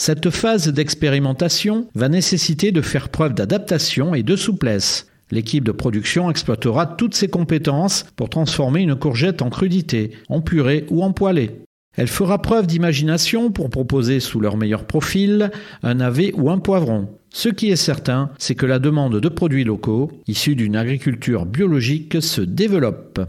Cette 0.00 0.30
phase 0.30 0.68
d'expérimentation 0.68 1.86
va 1.94 2.08
nécessiter 2.08 2.72
de 2.72 2.80
faire 2.80 3.10
preuve 3.10 3.34
d'adaptation 3.34 4.14
et 4.14 4.22
de 4.22 4.34
souplesse. 4.34 5.08
L'équipe 5.30 5.62
de 5.62 5.72
production 5.72 6.30
exploitera 6.30 6.86
toutes 6.86 7.14
ses 7.14 7.28
compétences 7.28 8.06
pour 8.16 8.30
transformer 8.30 8.80
une 8.80 8.94
courgette 8.94 9.42
en 9.42 9.50
crudité, 9.50 10.12
en 10.30 10.40
purée 10.40 10.86
ou 10.88 11.02
en 11.02 11.12
poêlée. 11.12 11.50
Elle 11.98 12.08
fera 12.08 12.40
preuve 12.40 12.66
d'imagination 12.66 13.50
pour 13.50 13.68
proposer 13.68 14.20
sous 14.20 14.40
leur 14.40 14.56
meilleur 14.56 14.86
profil 14.86 15.50
un 15.82 15.96
navet 15.96 16.32
ou 16.34 16.50
un 16.50 16.60
poivron. 16.60 17.10
Ce 17.28 17.50
qui 17.50 17.70
est 17.70 17.76
certain, 17.76 18.30
c'est 18.38 18.54
que 18.54 18.64
la 18.64 18.78
demande 18.78 19.20
de 19.20 19.28
produits 19.28 19.64
locaux, 19.64 20.10
issus 20.26 20.54
d'une 20.54 20.76
agriculture 20.76 21.44
biologique, 21.44 22.22
se 22.22 22.40
développe. 22.40 23.20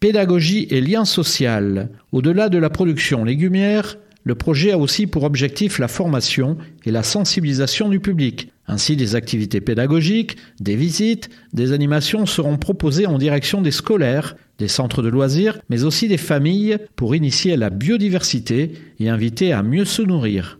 Pédagogie 0.00 0.66
et 0.70 0.80
lien 0.80 1.04
social. 1.04 1.90
Au-delà 2.10 2.48
de 2.48 2.56
la 2.56 2.70
production 2.70 3.22
légumière, 3.22 3.98
le 4.24 4.34
projet 4.34 4.72
a 4.72 4.78
aussi 4.78 5.06
pour 5.06 5.24
objectif 5.24 5.78
la 5.78 5.88
formation 5.88 6.56
et 6.84 6.90
la 6.90 7.02
sensibilisation 7.02 7.88
du 7.88 8.00
public. 8.00 8.50
Ainsi, 8.66 8.96
des 8.96 9.14
activités 9.14 9.60
pédagogiques, 9.60 10.36
des 10.58 10.74
visites, 10.74 11.28
des 11.52 11.72
animations 11.72 12.24
seront 12.24 12.56
proposées 12.56 13.06
en 13.06 13.18
direction 13.18 13.60
des 13.60 13.70
scolaires, 13.70 14.36
des 14.58 14.68
centres 14.68 15.02
de 15.02 15.10
loisirs, 15.10 15.58
mais 15.68 15.84
aussi 15.84 16.08
des 16.08 16.16
familles 16.16 16.78
pour 16.96 17.14
initier 17.14 17.52
à 17.52 17.58
la 17.58 17.68
biodiversité 17.68 18.72
et 18.98 19.10
inviter 19.10 19.52
à 19.52 19.62
mieux 19.62 19.84
se 19.84 20.00
nourrir. 20.00 20.58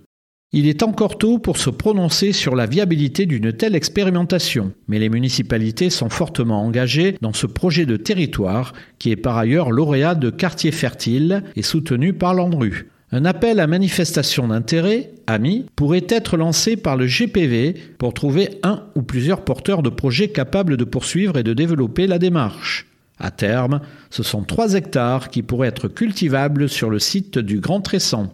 Il 0.52 0.68
est 0.68 0.84
encore 0.84 1.18
tôt 1.18 1.38
pour 1.38 1.56
se 1.56 1.70
prononcer 1.70 2.32
sur 2.32 2.54
la 2.54 2.66
viabilité 2.66 3.26
d'une 3.26 3.52
telle 3.52 3.74
expérimentation, 3.74 4.72
mais 4.86 5.00
les 5.00 5.08
municipalités 5.08 5.90
sont 5.90 6.10
fortement 6.10 6.62
engagées 6.62 7.16
dans 7.22 7.32
ce 7.32 7.48
projet 7.48 7.86
de 7.86 7.96
territoire 7.96 8.72
qui 9.00 9.10
est 9.10 9.16
par 9.16 9.36
ailleurs 9.36 9.72
lauréat 9.72 10.14
de 10.14 10.30
quartier 10.30 10.70
fertile 10.70 11.42
et 11.56 11.62
soutenu 11.62 12.12
par 12.12 12.34
l'ANRU. 12.34 12.88
Un 13.14 13.24
appel 13.26 13.60
à 13.60 13.68
manifestation 13.68 14.48
d'intérêt, 14.48 15.12
AMI, 15.28 15.66
pourrait 15.76 16.06
être 16.08 16.36
lancé 16.36 16.76
par 16.76 16.96
le 16.96 17.06
GPV 17.06 17.74
pour 17.96 18.12
trouver 18.12 18.58
un 18.64 18.88
ou 18.96 19.02
plusieurs 19.02 19.44
porteurs 19.44 19.84
de 19.84 19.88
projets 19.88 20.30
capables 20.30 20.76
de 20.76 20.82
poursuivre 20.82 21.38
et 21.38 21.44
de 21.44 21.52
développer 21.52 22.08
la 22.08 22.18
démarche. 22.18 22.88
À 23.20 23.30
terme, 23.30 23.82
ce 24.10 24.24
sont 24.24 24.42
3 24.42 24.74
hectares 24.74 25.28
qui 25.28 25.44
pourraient 25.44 25.68
être 25.68 25.86
cultivables 25.86 26.68
sur 26.68 26.90
le 26.90 26.98
site 26.98 27.38
du 27.38 27.60
Grand 27.60 27.80
Tressan. 27.80 28.32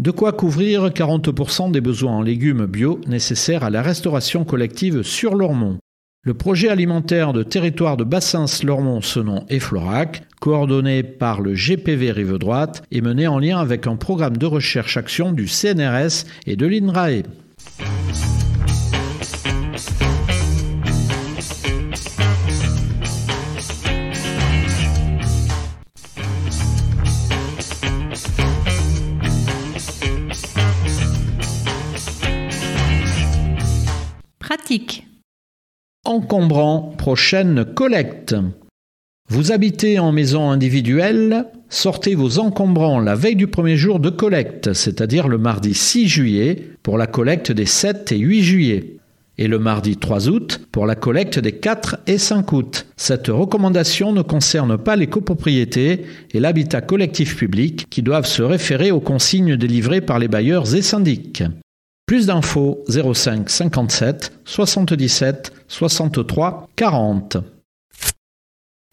De 0.00 0.10
quoi 0.10 0.32
couvrir 0.32 0.88
40% 0.88 1.70
des 1.70 1.80
besoins 1.80 2.16
en 2.16 2.22
légumes 2.22 2.66
bio 2.66 3.00
nécessaires 3.06 3.62
à 3.62 3.70
la 3.70 3.82
restauration 3.82 4.44
collective 4.44 5.04
sur 5.04 5.36
Lormont. 5.36 5.78
Le 6.22 6.34
projet 6.34 6.68
alimentaire 6.68 7.32
de 7.32 7.44
territoire 7.44 7.96
de 7.96 8.02
Bassins, 8.02 8.46
Lormont, 8.64 9.00
Senon 9.00 9.46
et 9.48 9.60
Florac, 9.60 10.24
coordonné 10.40 11.04
par 11.04 11.40
le 11.40 11.54
GPV 11.54 12.10
Rive 12.10 12.38
Droite, 12.38 12.82
est 12.90 13.00
mené 13.00 13.28
en 13.28 13.38
lien 13.38 13.58
avec 13.58 13.86
un 13.86 13.94
programme 13.94 14.36
de 14.36 14.46
recherche-action 14.46 15.30
du 15.30 15.46
CNRS 15.46 16.26
et 16.46 16.56
de 16.56 16.66
l'INRAE. 16.66 17.22
Encombrant 36.18 36.94
prochaine 36.98 37.64
collecte. 37.64 38.34
Vous 39.28 39.52
habitez 39.52 40.00
en 40.00 40.10
maison 40.10 40.50
individuelle, 40.50 41.44
sortez 41.68 42.16
vos 42.16 42.40
encombrants 42.40 42.98
la 42.98 43.14
veille 43.14 43.36
du 43.36 43.46
premier 43.46 43.76
jour 43.76 44.00
de 44.00 44.10
collecte, 44.10 44.72
c'est-à-dire 44.72 45.28
le 45.28 45.38
mardi 45.38 45.74
6 45.74 46.08
juillet, 46.08 46.70
pour 46.82 46.98
la 46.98 47.06
collecte 47.06 47.52
des 47.52 47.66
7 47.66 48.10
et 48.10 48.18
8 48.18 48.42
juillet. 48.42 48.94
et 49.40 49.46
le 49.46 49.60
mardi 49.60 49.96
3 49.96 50.28
août 50.28 50.60
pour 50.72 50.84
la 50.84 50.96
collecte 50.96 51.38
des 51.38 51.52
4 51.52 51.98
et 52.08 52.18
5 52.18 52.52
août. 52.52 52.86
Cette 52.96 53.28
recommandation 53.28 54.12
ne 54.12 54.22
concerne 54.22 54.76
pas 54.76 54.96
les 54.96 55.06
copropriétés 55.06 56.06
et 56.32 56.40
l'habitat 56.40 56.80
collectif 56.80 57.36
public 57.36 57.86
qui 57.88 58.02
doivent 58.02 58.26
se 58.26 58.42
référer 58.42 58.90
aux 58.90 58.98
consignes 58.98 59.56
délivrées 59.56 60.00
par 60.00 60.18
les 60.18 60.26
bailleurs 60.26 60.74
et 60.74 60.82
syndics. 60.82 61.44
Plus 62.08 62.24
d'infos 62.24 62.82
05 62.88 63.50
57 63.50 64.40
77 64.46 65.52
63 65.68 66.70
40. 66.74 67.36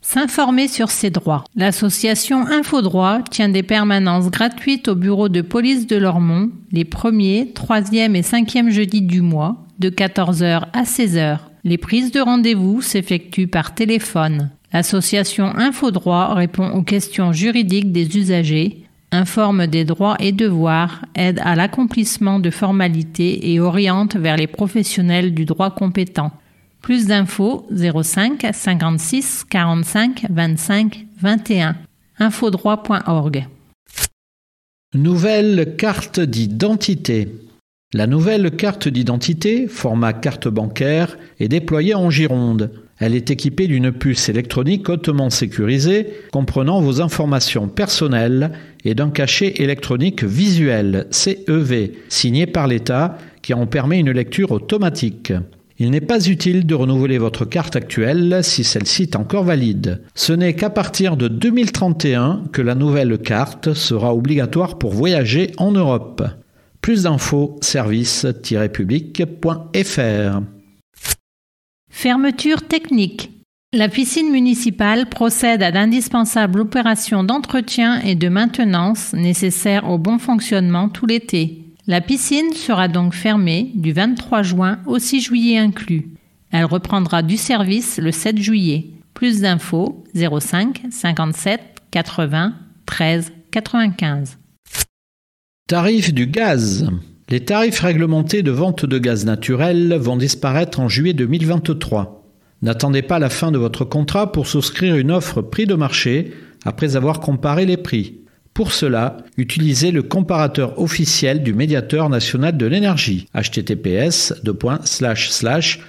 S'informer 0.01 0.67
sur 0.67 0.91
ses 0.91 1.11
droits. 1.11 1.45
L'association 1.55 2.45
Infodroit 2.45 3.21
tient 3.31 3.47
des 3.47 3.63
permanences 3.63 4.29
gratuites 4.29 4.89
au 4.89 4.95
bureau 4.95 5.29
de 5.29 5.39
police 5.39 5.87
de 5.87 5.95
Lormont 5.95 6.49
les 6.73 6.83
1er, 6.83 7.53
3e 7.53 8.15
et 8.15 8.21
5e 8.21 8.69
jeudis 8.69 9.01
du 9.01 9.21
mois 9.21 9.65
de 9.79 9.89
14h 9.89 10.63
à 10.73 10.83
16h. 10.83 11.37
Les 11.63 11.77
prises 11.77 12.11
de 12.11 12.19
rendez-vous 12.19 12.81
s'effectuent 12.81 13.47
par 13.47 13.75
téléphone. 13.75 14.49
L'association 14.73 15.55
Infodroit 15.55 16.33
répond 16.33 16.69
aux 16.71 16.83
questions 16.83 17.31
juridiques 17.31 17.93
des 17.93 18.17
usagers, 18.17 18.84
informe 19.15 19.67
des 19.67 19.85
droits 19.85 20.17
et 20.19 20.31
devoirs, 20.31 21.05
aide 21.15 21.39
à 21.43 21.55
l'accomplissement 21.55 22.39
de 22.39 22.49
formalités 22.49 23.51
et 23.51 23.59
oriente 23.59 24.15
vers 24.15 24.37
les 24.37 24.47
professionnels 24.47 25.33
du 25.33 25.45
droit 25.45 25.71
compétent. 25.71 26.31
Plus 26.81 27.07
d'infos 27.07 27.65
05 27.71 28.45
56 28.53 29.45
45 29.49 30.25
25 30.29 31.05
21 31.19 31.75
infodroit.org. 32.19 33.47
Nouvelle 34.93 35.75
carte 35.77 36.19
d'identité. 36.19 37.27
La 37.93 38.07
nouvelle 38.07 38.51
carte 38.51 38.87
d'identité, 38.87 39.67
format 39.67 40.13
carte 40.13 40.47
bancaire, 40.47 41.17
est 41.39 41.47
déployée 41.47 41.95
en 41.95 42.09
Gironde. 42.09 42.71
Elle 42.97 43.13
est 43.13 43.29
équipée 43.29 43.67
d'une 43.67 43.91
puce 43.91 44.29
électronique 44.29 44.87
hautement 44.87 45.29
sécurisée, 45.29 46.07
comprenant 46.31 46.79
vos 46.79 47.01
informations 47.01 47.67
personnelles 47.67 48.51
et 48.85 48.95
d'un 48.95 49.09
cachet 49.09 49.55
électronique 49.57 50.23
visuel, 50.23 51.07
CEV, 51.11 51.91
signé 52.07 52.45
par 52.45 52.67
l'État, 52.67 53.17
qui 53.41 53.53
en 53.53 53.67
permet 53.67 53.99
une 53.99 54.11
lecture 54.11 54.51
automatique. 54.51 55.33
Il 55.77 55.91
n'est 55.91 55.99
pas 55.99 56.25
utile 56.25 56.65
de 56.65 56.73
renouveler 56.73 57.17
votre 57.17 57.43
carte 57.43 57.75
actuelle 57.75 58.39
si 58.43 58.63
celle-ci 58.63 59.01
est 59.03 59.17
encore 59.17 59.43
valide. 59.43 60.01
Ce 60.13 60.31
n'est 60.31 60.53
qu'à 60.53 60.69
partir 60.69 61.17
de 61.17 61.27
2031 61.27 62.43
que 62.53 62.61
la 62.61 62.75
nouvelle 62.75 63.17
carte 63.17 63.73
sera 63.73 64.15
obligatoire 64.15 64.77
pour 64.77 64.93
voyager 64.93 65.51
en 65.57 65.73
Europe. 65.73 66.23
Plus 66.79 67.03
d'infos, 67.03 67.59
service-public.fr. 67.61 70.54
Fermeture 71.97 72.67
technique. 72.67 73.31
La 73.71 73.87
piscine 73.87 74.29
municipale 74.29 75.07
procède 75.07 75.63
à 75.63 75.71
d'indispensables 75.71 76.59
opérations 76.59 77.23
d'entretien 77.23 78.01
et 78.01 78.15
de 78.15 78.27
maintenance 78.27 79.13
nécessaires 79.13 79.89
au 79.89 79.97
bon 79.97 80.19
fonctionnement 80.19 80.89
tout 80.89 81.05
l'été. 81.05 81.63
La 81.87 82.01
piscine 82.01 82.51
sera 82.51 82.89
donc 82.89 83.13
fermée 83.13 83.71
du 83.75 83.93
23 83.93 84.43
juin 84.43 84.79
au 84.85 84.99
6 84.99 85.21
juillet 85.21 85.57
inclus. 85.57 86.09
Elle 86.51 86.65
reprendra 86.65 87.23
du 87.23 87.37
service 87.37 87.97
le 87.97 88.11
7 88.11 88.39
juillet. 88.39 88.87
Plus 89.13 89.39
d'infos 89.39 90.03
05 90.13 90.81
57 90.91 91.61
80 91.91 92.55
13 92.85 93.31
95. 93.51 94.37
Tarifs 95.67 96.13
du 96.13 96.27
gaz. 96.27 96.89
Les 97.27 97.39
tarifs 97.39 97.79
réglementés 97.79 98.43
de 98.43 98.51
vente 98.51 98.85
de 98.85 98.99
gaz 98.99 99.25
naturel 99.25 99.95
vont 99.95 100.15
disparaître 100.15 100.79
en 100.79 100.87
juillet 100.87 101.13
2023. 101.13 102.23
N'attendez 102.61 103.01
pas 103.01 103.17
la 103.17 103.31
fin 103.31 103.51
de 103.51 103.57
votre 103.57 103.83
contrat 103.83 104.31
pour 104.31 104.45
souscrire 104.45 104.95
une 104.95 105.11
offre 105.11 105.41
prix 105.41 105.65
de 105.65 105.73
marché 105.73 106.33
après 106.65 106.95
avoir 106.95 107.21
comparé 107.21 107.65
les 107.65 107.77
prix. 107.77 108.19
Pour 108.53 108.71
cela, 108.71 109.17
utilisez 109.37 109.89
le 109.91 110.03
comparateur 110.03 110.79
officiel 110.79 111.41
du 111.41 111.55
médiateur 111.55 112.09
national 112.09 112.57
de 112.57 112.67
l'énergie 112.67 113.25
https 113.33 114.33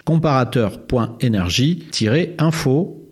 comparateur.energie-info 0.06 3.05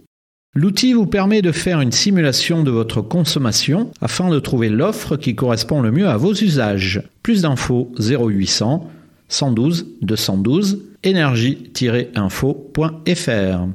L'outil 0.56 0.92
vous 0.92 1.06
permet 1.06 1.42
de 1.42 1.50
faire 1.50 1.80
une 1.80 1.90
simulation 1.90 2.62
de 2.62 2.70
votre 2.70 3.00
consommation 3.00 3.90
afin 4.00 4.30
de 4.30 4.38
trouver 4.38 4.68
l'offre 4.68 5.16
qui 5.16 5.34
correspond 5.34 5.82
le 5.82 5.90
mieux 5.90 6.06
à 6.06 6.16
vos 6.16 6.32
usages. 6.32 7.02
Plus 7.24 7.42
d'infos 7.42 7.90
0800 7.98 8.88
112 9.28 9.86
212 10.02 10.84
énergie-info.fr. 11.02 13.66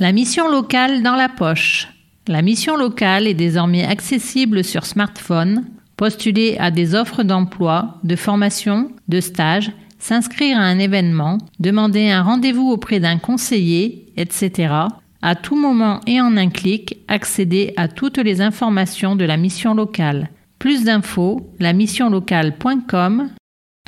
La 0.00 0.12
mission 0.12 0.50
locale 0.50 1.04
dans 1.04 1.14
la 1.14 1.28
poche. 1.28 1.86
La 2.26 2.42
mission 2.42 2.76
locale 2.76 3.28
est 3.28 3.34
désormais 3.34 3.84
accessible 3.84 4.64
sur 4.64 4.86
smartphone. 4.86 5.66
Postuler 5.96 6.56
à 6.58 6.72
des 6.72 6.96
offres 6.96 7.22
d'emploi, 7.22 8.00
de 8.02 8.16
formation, 8.16 8.90
de 9.06 9.20
stage, 9.20 9.70
s'inscrire 10.00 10.58
à 10.58 10.62
un 10.62 10.80
événement, 10.80 11.38
demander 11.60 12.10
un 12.10 12.22
rendez-vous 12.22 12.70
auprès 12.70 12.98
d'un 13.00 13.18
conseiller, 13.18 14.12
etc. 14.16 14.88
À 15.20 15.34
tout 15.34 15.56
moment 15.56 16.00
et 16.06 16.20
en 16.20 16.36
un 16.36 16.48
clic, 16.48 16.98
accéder 17.08 17.72
à 17.76 17.88
toutes 17.88 18.18
les 18.18 18.40
informations 18.40 19.16
de 19.16 19.24
la 19.24 19.36
mission 19.36 19.74
locale. 19.74 20.30
Plus 20.58 20.84
d'infos, 20.84 21.52
lamissionlocale.com 21.58 23.30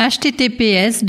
https 0.01 1.05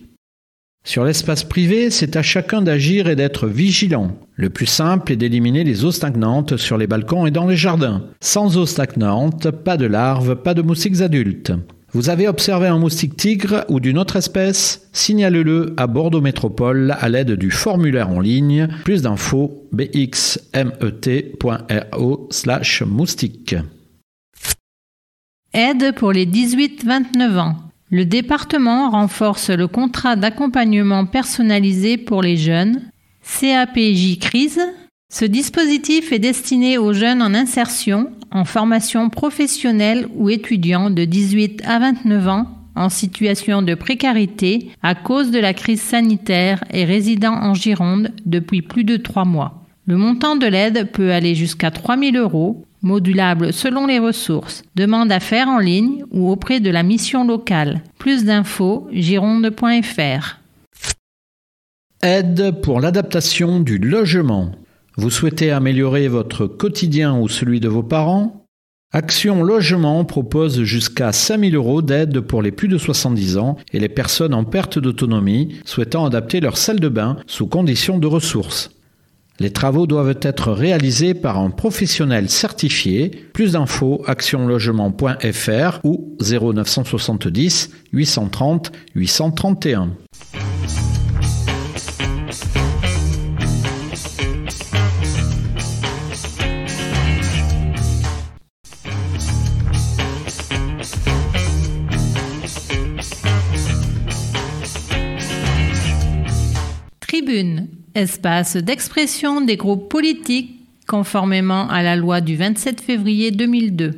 Sur 0.85 1.05
l'espace 1.05 1.45
privé, 1.45 1.89
c'est 1.91 2.17
à 2.17 2.21
chacun 2.21 2.61
d'agir 2.61 3.07
et 3.07 3.15
d'être 3.15 3.47
vigilant. 3.47 4.11
Le 4.35 4.49
plus 4.49 4.65
simple 4.65 5.13
est 5.13 5.15
d'éliminer 5.15 5.63
les 5.63 5.85
eaux 5.85 5.93
stagnantes 5.93 6.57
sur 6.57 6.77
les 6.77 6.87
balcons 6.87 7.25
et 7.25 7.31
dans 7.31 7.47
les 7.47 7.55
jardins. 7.55 8.03
Sans 8.19 8.57
eau 8.57 8.65
stagnante, 8.65 9.49
pas 9.49 9.77
de 9.77 9.85
larves, 9.85 10.35
pas 10.35 10.53
de 10.53 10.61
moustiques 10.61 10.99
adultes. 10.99 11.53
Vous 11.95 12.09
avez 12.09 12.27
observé 12.27 12.65
un 12.67 12.79
moustique 12.79 13.15
tigre 13.15 13.65
ou 13.69 13.79
d'une 13.79 13.99
autre 13.99 14.15
espèce? 14.15 14.89
Signalez-le 14.93 15.75
à 15.77 15.85
Bordeaux 15.85 16.21
Métropole 16.21 16.95
à 16.99 17.07
l'aide 17.07 17.33
du 17.33 17.51
formulaire 17.51 18.09
en 18.09 18.19
ligne. 18.19 18.67
Plus 18.83 19.03
d'infos 19.03 19.67
bxmet.ro 19.71 20.17
slash 22.31 22.81
moustique. 22.81 23.55
Aide 25.53 25.93
pour 25.93 26.11
les 26.11 26.25
18-29 26.25 27.37
ans. 27.37 27.57
Le 27.91 28.05
département 28.05 28.89
renforce 28.89 29.51
le 29.51 29.67
contrat 29.67 30.15
d'accompagnement 30.15 31.05
personnalisé 31.05 31.97
pour 31.97 32.23
les 32.23 32.37
jeunes, 32.37 32.81
CAPJ 33.39 34.17
Crise. 34.19 34.61
Ce 35.13 35.25
dispositif 35.25 36.11
est 36.11 36.17
destiné 36.17 36.79
aux 36.79 36.91
jeunes 36.91 37.21
en 37.21 37.35
insertion, 37.35 38.09
en 38.31 38.45
formation 38.45 39.11
professionnelle 39.11 40.07
ou 40.15 40.31
étudiants 40.31 40.89
de 40.89 41.05
18 41.05 41.61
à 41.67 41.77
29 41.77 42.27
ans 42.29 42.47
en 42.75 42.89
situation 42.89 43.61
de 43.61 43.75
précarité 43.75 44.71
à 44.81 44.95
cause 44.95 45.29
de 45.29 45.37
la 45.37 45.53
crise 45.53 45.83
sanitaire 45.83 46.63
et 46.73 46.83
résidant 46.83 47.35
en 47.35 47.53
Gironde 47.53 48.09
depuis 48.25 48.63
plus 48.63 48.85
de 48.85 48.97
trois 48.97 49.23
mois. 49.23 49.63
Le 49.85 49.97
montant 49.97 50.35
de 50.35 50.47
l'aide 50.47 50.89
peut 50.91 51.11
aller 51.11 51.35
jusqu'à 51.35 51.69
3 51.69 51.95
000 51.95 52.17
euros 52.17 52.65
modulable 52.81 53.53
selon 53.53 53.85
les 53.85 53.99
ressources. 53.99 54.63
Demande 54.73 55.11
à 55.11 55.19
faire 55.19 55.47
en 55.47 55.59
ligne 55.59 56.05
ou 56.09 56.31
auprès 56.31 56.59
de 56.59 56.71
la 56.71 56.81
mission 56.81 57.23
locale. 57.23 57.83
Plus 57.99 58.25
d'infos, 58.25 58.87
gironde.fr. 58.91 60.39
Aide 62.01 62.61
pour 62.63 62.81
l'adaptation 62.81 63.59
du 63.59 63.77
logement. 63.77 64.53
Vous 64.95 65.09
souhaitez 65.09 65.51
améliorer 65.51 66.07
votre 66.07 66.45
quotidien 66.45 67.17
ou 67.17 67.27
celui 67.27 67.59
de 67.59 67.67
vos 67.67 67.83
parents? 67.83 68.45
Action 68.91 69.43
Logement 69.43 70.05
propose 70.05 70.61
jusqu'à 70.61 71.11
5000 71.11 71.55
euros 71.55 71.81
d'aide 71.81 72.19
pour 72.19 72.43
les 72.43 72.51
plus 72.51 72.67
de 72.67 72.77
70 72.77 73.37
ans 73.37 73.57
et 73.73 73.79
les 73.79 73.89
personnes 73.89 74.35
en 74.35 74.43
perte 74.43 74.77
d'autonomie 74.77 75.55
souhaitant 75.65 76.05
adapter 76.05 76.39
leur 76.41 76.57
salle 76.57 76.79
de 76.79 76.89
bain 76.89 77.17
sous 77.25 77.47
conditions 77.47 77.97
de 77.97 78.05
ressources. 78.05 78.69
Les 79.39 79.51
travaux 79.51 79.87
doivent 79.87 80.19
être 80.21 80.51
réalisés 80.51 81.15
par 81.15 81.39
un 81.39 81.49
professionnel 81.49 82.29
certifié. 82.29 83.09
Plus 83.33 83.53
d'infos 83.53 84.03
actionlogement.fr 84.05 85.79
ou 85.83 86.15
0970 86.21 87.71
830 87.93 88.71
831. 88.93 89.89
Espace 107.95 108.57
d'expression 108.57 109.39
des 109.41 109.55
groupes 109.55 109.87
politiques 109.89 110.59
conformément 110.87 111.69
à 111.69 111.81
la 111.81 111.95
loi 111.95 112.19
du 112.19 112.35
27 112.35 112.81
février 112.81 113.31
2002. 113.31 113.91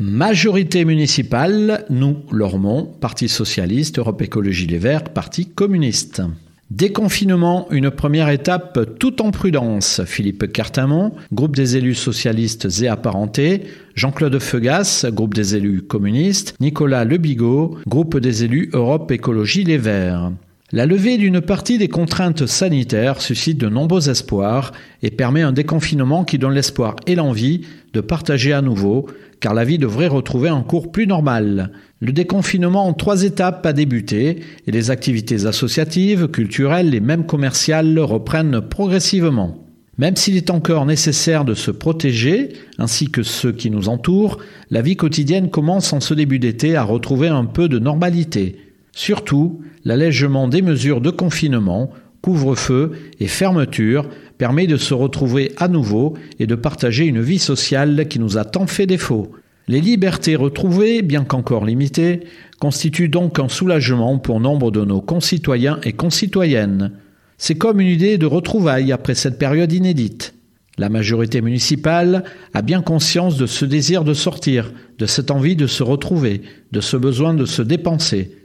Majorité 0.00 0.84
municipale, 0.84 1.84
nous, 1.90 2.18
Lormont, 2.30 2.84
Parti 3.00 3.28
socialiste, 3.28 3.98
Europe 3.98 4.22
Écologie 4.22 4.66
Les 4.66 4.78
Verts, 4.78 5.04
Parti 5.04 5.46
communiste. 5.46 6.22
Déconfinement, 6.70 7.66
une 7.70 7.90
première 7.90 8.28
étape 8.28 8.98
tout 8.98 9.20
en 9.22 9.30
prudence. 9.30 10.02
Philippe 10.04 10.52
Cartamont, 10.52 11.12
groupe 11.32 11.56
des 11.56 11.76
élus 11.76 11.94
socialistes 11.94 12.68
et 12.82 12.88
apparentés, 12.88 13.64
Jean-Claude 13.94 14.38
Feugas, 14.38 15.06
groupe 15.10 15.34
des 15.34 15.56
élus 15.56 15.82
communistes, 15.82 16.54
Nicolas 16.60 17.04
Lebigot, 17.04 17.78
groupe 17.86 18.18
des 18.18 18.44
élus 18.44 18.70
Europe 18.72 19.10
Écologie 19.10 19.64
Les 19.64 19.78
Verts. 19.78 20.32
La 20.72 20.86
levée 20.86 21.18
d'une 21.18 21.42
partie 21.42 21.76
des 21.76 21.88
contraintes 21.88 22.46
sanitaires 22.46 23.20
suscite 23.20 23.58
de 23.58 23.68
nombreux 23.68 24.08
espoirs 24.08 24.72
et 25.02 25.10
permet 25.10 25.42
un 25.42 25.52
déconfinement 25.52 26.24
qui 26.24 26.38
donne 26.38 26.54
l'espoir 26.54 26.96
et 27.06 27.14
l'envie 27.14 27.66
de 27.92 28.00
partager 28.00 28.54
à 28.54 28.62
nouveau, 28.62 29.06
car 29.40 29.52
la 29.52 29.64
vie 29.64 29.76
devrait 29.76 30.06
retrouver 30.06 30.48
un 30.48 30.62
cours 30.62 30.90
plus 30.90 31.06
normal. 31.06 31.70
Le 32.00 32.12
déconfinement 32.12 32.86
en 32.86 32.94
trois 32.94 33.24
étapes 33.24 33.64
a 33.66 33.74
débuté 33.74 34.40
et 34.66 34.70
les 34.70 34.90
activités 34.90 35.44
associatives, 35.44 36.28
culturelles 36.28 36.94
et 36.94 37.00
même 37.00 37.26
commerciales 37.26 37.98
reprennent 37.98 38.62
progressivement. 38.62 39.66
Même 39.98 40.16
s'il 40.16 40.36
est 40.36 40.50
encore 40.50 40.86
nécessaire 40.86 41.44
de 41.44 41.54
se 41.54 41.70
protéger, 41.70 42.54
ainsi 42.78 43.10
que 43.10 43.22
ceux 43.22 43.52
qui 43.52 43.70
nous 43.70 43.90
entourent, 43.90 44.38
la 44.70 44.80
vie 44.80 44.96
quotidienne 44.96 45.50
commence 45.50 45.92
en 45.92 46.00
ce 46.00 46.14
début 46.14 46.38
d'été 46.38 46.74
à 46.74 46.82
retrouver 46.84 47.28
un 47.28 47.44
peu 47.44 47.68
de 47.68 47.78
normalité. 47.78 48.56
Surtout, 48.94 49.60
l'allègement 49.84 50.46
des 50.46 50.62
mesures 50.62 51.00
de 51.00 51.10
confinement, 51.10 51.90
couvre-feu 52.22 52.92
et 53.18 53.26
fermeture 53.26 54.08
permet 54.38 54.66
de 54.66 54.76
se 54.76 54.94
retrouver 54.94 55.52
à 55.56 55.68
nouveau 55.68 56.14
et 56.38 56.46
de 56.46 56.54
partager 56.54 57.04
une 57.04 57.20
vie 57.20 57.40
sociale 57.40 58.06
qui 58.08 58.18
nous 58.18 58.38
a 58.38 58.44
tant 58.44 58.66
fait 58.66 58.86
défaut. 58.86 59.32
Les 59.66 59.80
libertés 59.80 60.36
retrouvées, 60.36 61.02
bien 61.02 61.24
qu'encore 61.24 61.64
limitées, 61.64 62.20
constituent 62.60 63.08
donc 63.08 63.38
un 63.38 63.48
soulagement 63.48 64.18
pour 64.18 64.38
nombre 64.40 64.70
de 64.70 64.84
nos 64.84 65.00
concitoyens 65.00 65.80
et 65.82 65.92
concitoyennes. 65.92 66.92
C'est 67.36 67.56
comme 67.56 67.80
une 67.80 67.88
idée 67.88 68.16
de 68.16 68.26
retrouvailles 68.26 68.92
après 68.92 69.14
cette 69.14 69.38
période 69.38 69.72
inédite. 69.72 70.34
La 70.78 70.88
majorité 70.88 71.40
municipale 71.40 72.24
a 72.52 72.62
bien 72.62 72.82
conscience 72.82 73.36
de 73.38 73.46
ce 73.46 73.64
désir 73.64 74.04
de 74.04 74.14
sortir, 74.14 74.72
de 74.98 75.06
cette 75.06 75.30
envie 75.30 75.56
de 75.56 75.66
se 75.66 75.82
retrouver, 75.82 76.42
de 76.72 76.80
ce 76.80 76.96
besoin 76.96 77.34
de 77.34 77.44
se 77.44 77.62
dépenser. 77.62 78.43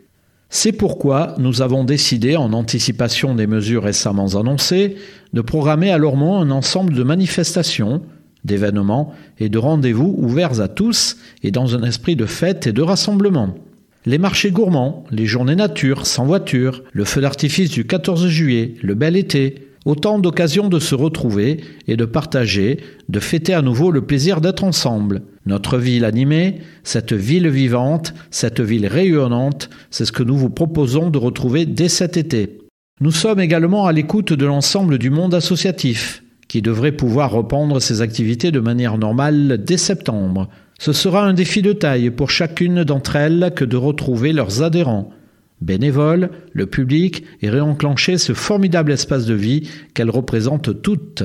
C'est 0.50 0.72
pourquoi 0.72 1.36
nous 1.38 1.62
avons 1.62 1.84
décidé, 1.84 2.36
en 2.36 2.54
anticipation 2.54 3.36
des 3.36 3.45
mesures 3.45 3.84
récemment 3.84 4.36
annoncées, 4.36 4.95
de 5.32 5.41
programmer 5.41 5.91
à 5.91 6.00
Lormont 6.00 6.41
un 6.41 6.50
ensemble 6.50 6.93
de 6.93 7.04
manifestations, 7.04 8.02
d'événements 8.45 9.14
et 9.38 9.50
de 9.50 9.58
rendez-vous 9.60 10.16
ouverts 10.18 10.60
à 10.60 10.68
tous 10.68 11.18
et 11.43 11.52
dans 11.52 11.76
un 11.76 11.84
esprit 11.84 12.16
de 12.16 12.26
fête 12.26 12.66
et 12.66 12.72
de 12.72 12.82
rassemblement. 12.82 13.56
Les 14.06 14.18
marchés 14.18 14.50
gourmands, 14.50 15.04
les 15.12 15.28
journées 15.28 15.56
nature 15.56 16.08
sans 16.08 16.26
voiture, 16.26 16.84
le 16.93 17.06
feu 17.06 17.22
d'artifice 17.22 17.70
du 17.70 17.86
14 17.86 18.28
juillet, 18.28 18.74
le 18.82 18.95
bel 18.95 19.18
été, 19.18 19.68
autant 19.86 20.19
d'occasions 20.19 20.67
de 20.67 20.80
se 20.80 20.95
retrouver 20.95 21.61
et 21.88 21.97
de 21.97 22.05
partager, 22.05 22.80
de 23.07 23.19
fêter 23.19 23.53
à 23.53 23.61
nouveau 23.61 23.91
le 23.91 24.05
plaisir 24.05 24.41
d'être 24.41 24.63
ensemble. 24.63 25.21
Notre 25.45 25.77
ville 25.77 26.05
animée, 26.05 26.59
cette 26.84 27.13
ville 27.13 27.49
vivante, 27.49 28.13
cette 28.30 28.61
ville 28.61 28.88
rayonnante, 28.88 29.69
c'est 29.89 30.05
ce 30.05 30.11
que 30.11 30.23
nous 30.23 30.38
vous 30.38 30.49
proposons 30.49 31.09
de 31.09 31.17
retrouver 31.17 31.65
dès 31.65 31.89
cet 31.89 32.17
été. 32.17 32.59
Nous 33.01 33.11
sommes 33.11 33.39
également 33.39 33.86
à 33.86 33.93
l'écoute 33.93 34.34
de 34.34 34.45
l'ensemble 34.45 34.97
du 34.97 35.09
monde 35.09 35.34
associatif, 35.34 36.23
qui 36.49 36.61
devrait 36.61 36.91
pouvoir 36.91 37.32
reprendre 37.32 37.80
ses 37.80 38.01
activités 38.01 38.51
de 38.51 38.59
manière 38.59 38.97
normale 38.97 39.63
dès 39.63 39.77
septembre. 39.77 40.49
Ce 40.80 40.93
sera 40.93 41.25
un 41.25 41.34
défi 41.34 41.61
de 41.61 41.73
taille 41.73 42.09
pour 42.09 42.30
chacune 42.30 42.84
d'entre 42.84 43.15
elles 43.15 43.53
que 43.55 43.65
de 43.65 43.77
retrouver 43.77 44.34
leurs 44.34 44.63
adhérents, 44.63 45.11
bénévoles, 45.62 46.30
le 46.53 46.66
public 46.66 47.24
et 47.41 47.49
réenclencher 47.49 48.18
ce 48.18 48.34
formidable 48.34 48.91
espace 48.91 49.26
de 49.26 49.34
vie 49.34 49.70
qu'elles 49.93 50.10
représentent 50.10 50.82
toutes. 50.82 51.24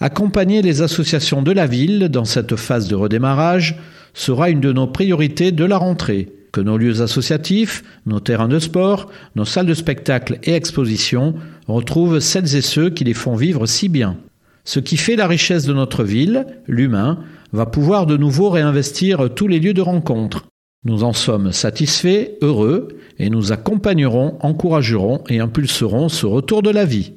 Accompagner 0.00 0.62
les 0.62 0.82
associations 0.82 1.42
de 1.42 1.52
la 1.52 1.66
ville 1.66 2.08
dans 2.08 2.24
cette 2.24 2.56
phase 2.56 2.88
de 2.88 2.94
redémarrage 2.94 3.78
sera 4.14 4.50
une 4.50 4.60
de 4.60 4.72
nos 4.72 4.86
priorités 4.86 5.52
de 5.52 5.64
la 5.64 5.78
rentrée. 5.78 6.28
Que 6.50 6.60
nos 6.60 6.76
lieux 6.76 7.00
associatifs, 7.00 7.82
nos 8.04 8.20
terrains 8.20 8.48
de 8.48 8.58
sport, 8.58 9.10
nos 9.36 9.44
salles 9.44 9.66
de 9.66 9.74
spectacle 9.74 10.38
et 10.42 10.54
expositions 10.54 11.34
retrouvent 11.66 12.18
celles 12.18 12.56
et 12.56 12.60
ceux 12.60 12.90
qui 12.90 13.04
les 13.04 13.14
font 13.14 13.36
vivre 13.36 13.66
si 13.66 13.88
bien. 13.88 14.18
Ce 14.64 14.78
qui 14.78 14.96
fait 14.96 15.16
la 15.16 15.26
richesse 15.26 15.64
de 15.64 15.72
notre 15.72 16.04
ville, 16.04 16.46
l'humain, 16.66 17.20
va 17.52 17.66
pouvoir 17.66 18.06
de 18.06 18.16
nouveau 18.16 18.50
réinvestir 18.50 19.30
tous 19.34 19.48
les 19.48 19.60
lieux 19.60 19.74
de 19.74 19.80
rencontre. 19.80 20.46
Nous 20.84 21.04
en 21.04 21.12
sommes 21.12 21.52
satisfaits, 21.52 22.30
heureux, 22.40 22.88
et 23.18 23.30
nous 23.30 23.52
accompagnerons, 23.52 24.36
encouragerons 24.40 25.22
et 25.28 25.38
impulserons 25.38 26.08
ce 26.08 26.26
retour 26.26 26.62
de 26.62 26.70
la 26.70 26.84
vie. 26.84 27.12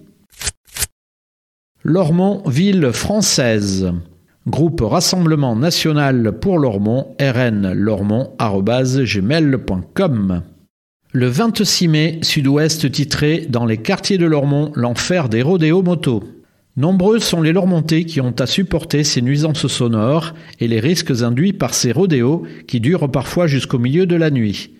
Lormont, 1.83 2.43
ville 2.47 2.91
française. 2.91 3.91
Groupe 4.47 4.81
Rassemblement 4.81 5.55
National 5.55 6.37
pour 6.39 6.59
Lormont, 6.59 7.15
rn 7.19 7.73
lormont.gmail.com. 7.73 10.43
Le 11.11 11.27
26 11.27 11.87
mai, 11.87 12.19
Sud-Ouest 12.21 12.91
titré 12.91 13.47
Dans 13.49 13.65
les 13.65 13.77
quartiers 13.77 14.19
de 14.19 14.27
Lormont, 14.27 14.71
l'enfer 14.75 15.29
des 15.29 15.41
rodéos 15.41 15.81
motos. 15.81 16.23
Nombreux 16.77 17.19
sont 17.19 17.41
les 17.41 17.53
Lormontais 17.53 18.03
qui 18.03 18.19
ont 18.19 18.35
à 18.37 18.45
supporter 18.45 19.05
ces 19.05 19.21
nuisances 19.21 19.67
sonores 19.67 20.33
et 20.59 20.67
les 20.67 20.81
risques 20.81 21.21
induits 21.21 21.53
par 21.53 21.73
ces 21.73 21.93
rodéos 21.93 22.43
qui 22.67 22.81
durent 22.81 23.09
parfois 23.09 23.47
jusqu'au 23.47 23.79
milieu 23.79 24.05
de 24.05 24.17
la 24.17 24.29
nuit. 24.29 24.71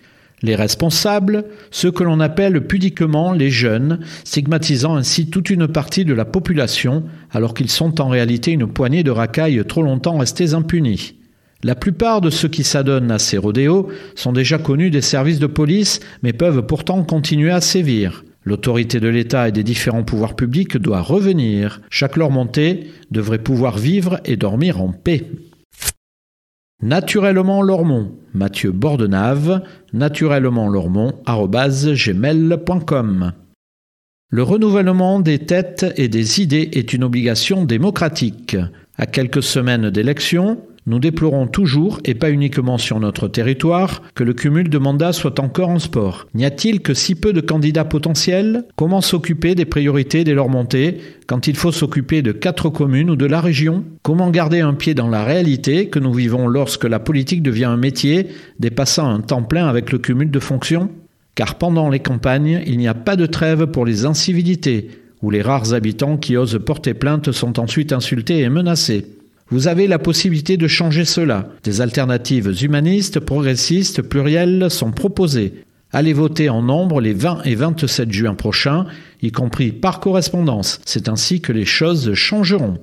Les 0.42 0.56
responsables, 0.56 1.46
ceux 1.70 1.90
que 1.90 2.04
l'on 2.04 2.20
appelle 2.20 2.66
pudiquement 2.66 3.32
les 3.32 3.48
jeunes, 3.48 4.00
stigmatisant 4.24 4.94
ainsi 4.94 5.30
toute 5.30 5.48
une 5.48 5.68
partie 5.68 6.04
de 6.04 6.12
la 6.12 6.26
population 6.26 7.04
alors 7.30 7.54
qu'ils 7.54 7.70
sont 7.70 7.98
en 8.02 8.08
réalité 8.08 8.52
une 8.52 8.66
poignée 8.66 9.02
de 9.02 9.10
racailles 9.10 9.64
trop 9.66 9.82
longtemps 9.82 10.18
restés 10.18 10.52
impunis. 10.52 11.14
La 11.62 11.74
plupart 11.74 12.20
de 12.20 12.28
ceux 12.28 12.48
qui 12.48 12.62
s'adonnent 12.62 13.10
à 13.10 13.18
ces 13.18 13.38
rodéos 13.38 13.88
sont 14.16 14.34
déjà 14.34 14.58
connus 14.58 14.90
des 14.90 15.00
services 15.00 15.38
de 15.38 15.46
police 15.46 16.00
mais 16.22 16.34
peuvent 16.34 16.66
pourtant 16.66 17.02
continuer 17.04 17.52
à 17.52 17.62
sévir. 17.62 18.25
L'autorité 18.46 19.00
de 19.00 19.08
l'État 19.08 19.48
et 19.48 19.52
des 19.52 19.64
différents 19.64 20.04
pouvoirs 20.04 20.36
publics 20.36 20.76
doit 20.76 21.00
revenir. 21.02 21.80
Chaque 21.90 22.16
Lormontais 22.16 22.86
devrait 23.10 23.42
pouvoir 23.42 23.76
vivre 23.76 24.20
et 24.24 24.36
dormir 24.36 24.80
en 24.80 24.92
paix. 24.92 25.24
Naturellement 26.80 27.60
Lormont, 27.60 28.12
Mathieu 28.34 28.70
Bordenave, 28.70 29.62
naturellement 29.92 30.70
gmail.com. 31.94 33.32
Le 34.28 34.42
renouvellement 34.42 35.18
des 35.18 35.40
têtes 35.40 35.86
et 35.96 36.08
des 36.08 36.40
idées 36.40 36.70
est 36.72 36.92
une 36.92 37.02
obligation 37.02 37.64
démocratique. 37.64 38.56
À 38.96 39.06
quelques 39.06 39.42
semaines 39.42 39.90
d'élections, 39.90 40.60
nous 40.86 41.00
déplorons 41.00 41.48
toujours, 41.48 41.98
et 42.04 42.14
pas 42.14 42.30
uniquement 42.30 42.78
sur 42.78 43.00
notre 43.00 43.26
territoire, 43.26 44.02
que 44.14 44.22
le 44.22 44.34
cumul 44.34 44.68
de 44.68 44.78
mandats 44.78 45.12
soit 45.12 45.40
encore 45.40 45.70
en 45.70 45.80
sport. 45.80 46.26
N'y 46.34 46.44
a-t-il 46.44 46.80
que 46.80 46.94
si 46.94 47.16
peu 47.16 47.32
de 47.32 47.40
candidats 47.40 47.84
potentiels? 47.84 48.64
Comment 48.76 49.00
s'occuper 49.00 49.56
des 49.56 49.64
priorités 49.64 50.22
des 50.22 50.34
leurs 50.34 50.48
montées 50.48 50.98
quand 51.26 51.48
il 51.48 51.56
faut 51.56 51.72
s'occuper 51.72 52.22
de 52.22 52.30
quatre 52.30 52.68
communes 52.68 53.10
ou 53.10 53.16
de 53.16 53.26
la 53.26 53.40
région? 53.40 53.84
Comment 54.02 54.30
garder 54.30 54.60
un 54.60 54.74
pied 54.74 54.94
dans 54.94 55.08
la 55.08 55.24
réalité 55.24 55.88
que 55.88 55.98
nous 55.98 56.12
vivons 56.12 56.46
lorsque 56.46 56.84
la 56.84 57.00
politique 57.00 57.42
devient 57.42 57.64
un 57.64 57.76
métier 57.76 58.28
dépassant 58.60 59.08
un 59.08 59.20
temps 59.20 59.42
plein 59.42 59.66
avec 59.66 59.90
le 59.90 59.98
cumul 59.98 60.30
de 60.30 60.38
fonctions? 60.38 60.90
Car 61.34 61.56
pendant 61.56 61.90
les 61.90 61.98
campagnes, 61.98 62.62
il 62.64 62.78
n'y 62.78 62.88
a 62.88 62.94
pas 62.94 63.16
de 63.16 63.26
trêve 63.26 63.66
pour 63.66 63.84
les 63.84 64.06
incivilités, 64.06 64.88
où 65.20 65.30
les 65.30 65.42
rares 65.42 65.74
habitants 65.74 66.16
qui 66.16 66.36
osent 66.36 66.60
porter 66.64 66.94
plainte 66.94 67.32
sont 67.32 67.58
ensuite 67.58 67.92
insultés 67.92 68.38
et 68.38 68.48
menacés. 68.48 69.15
Vous 69.48 69.68
avez 69.68 69.86
la 69.86 70.00
possibilité 70.00 70.56
de 70.56 70.66
changer 70.66 71.04
cela. 71.04 71.48
Des 71.62 71.80
alternatives 71.80 72.52
humanistes, 72.62 73.20
progressistes, 73.20 74.02
plurielles 74.02 74.68
sont 74.70 74.90
proposées. 74.90 75.62
Allez 75.92 76.12
voter 76.12 76.48
en 76.48 76.62
nombre 76.62 77.00
les 77.00 77.12
20 77.12 77.42
et 77.44 77.54
27 77.54 78.12
juin 78.12 78.34
prochains, 78.34 78.86
y 79.22 79.30
compris 79.30 79.70
par 79.70 80.00
correspondance. 80.00 80.80
C'est 80.84 81.08
ainsi 81.08 81.40
que 81.40 81.52
les 81.52 81.64
choses 81.64 82.12
changeront. 82.14 82.78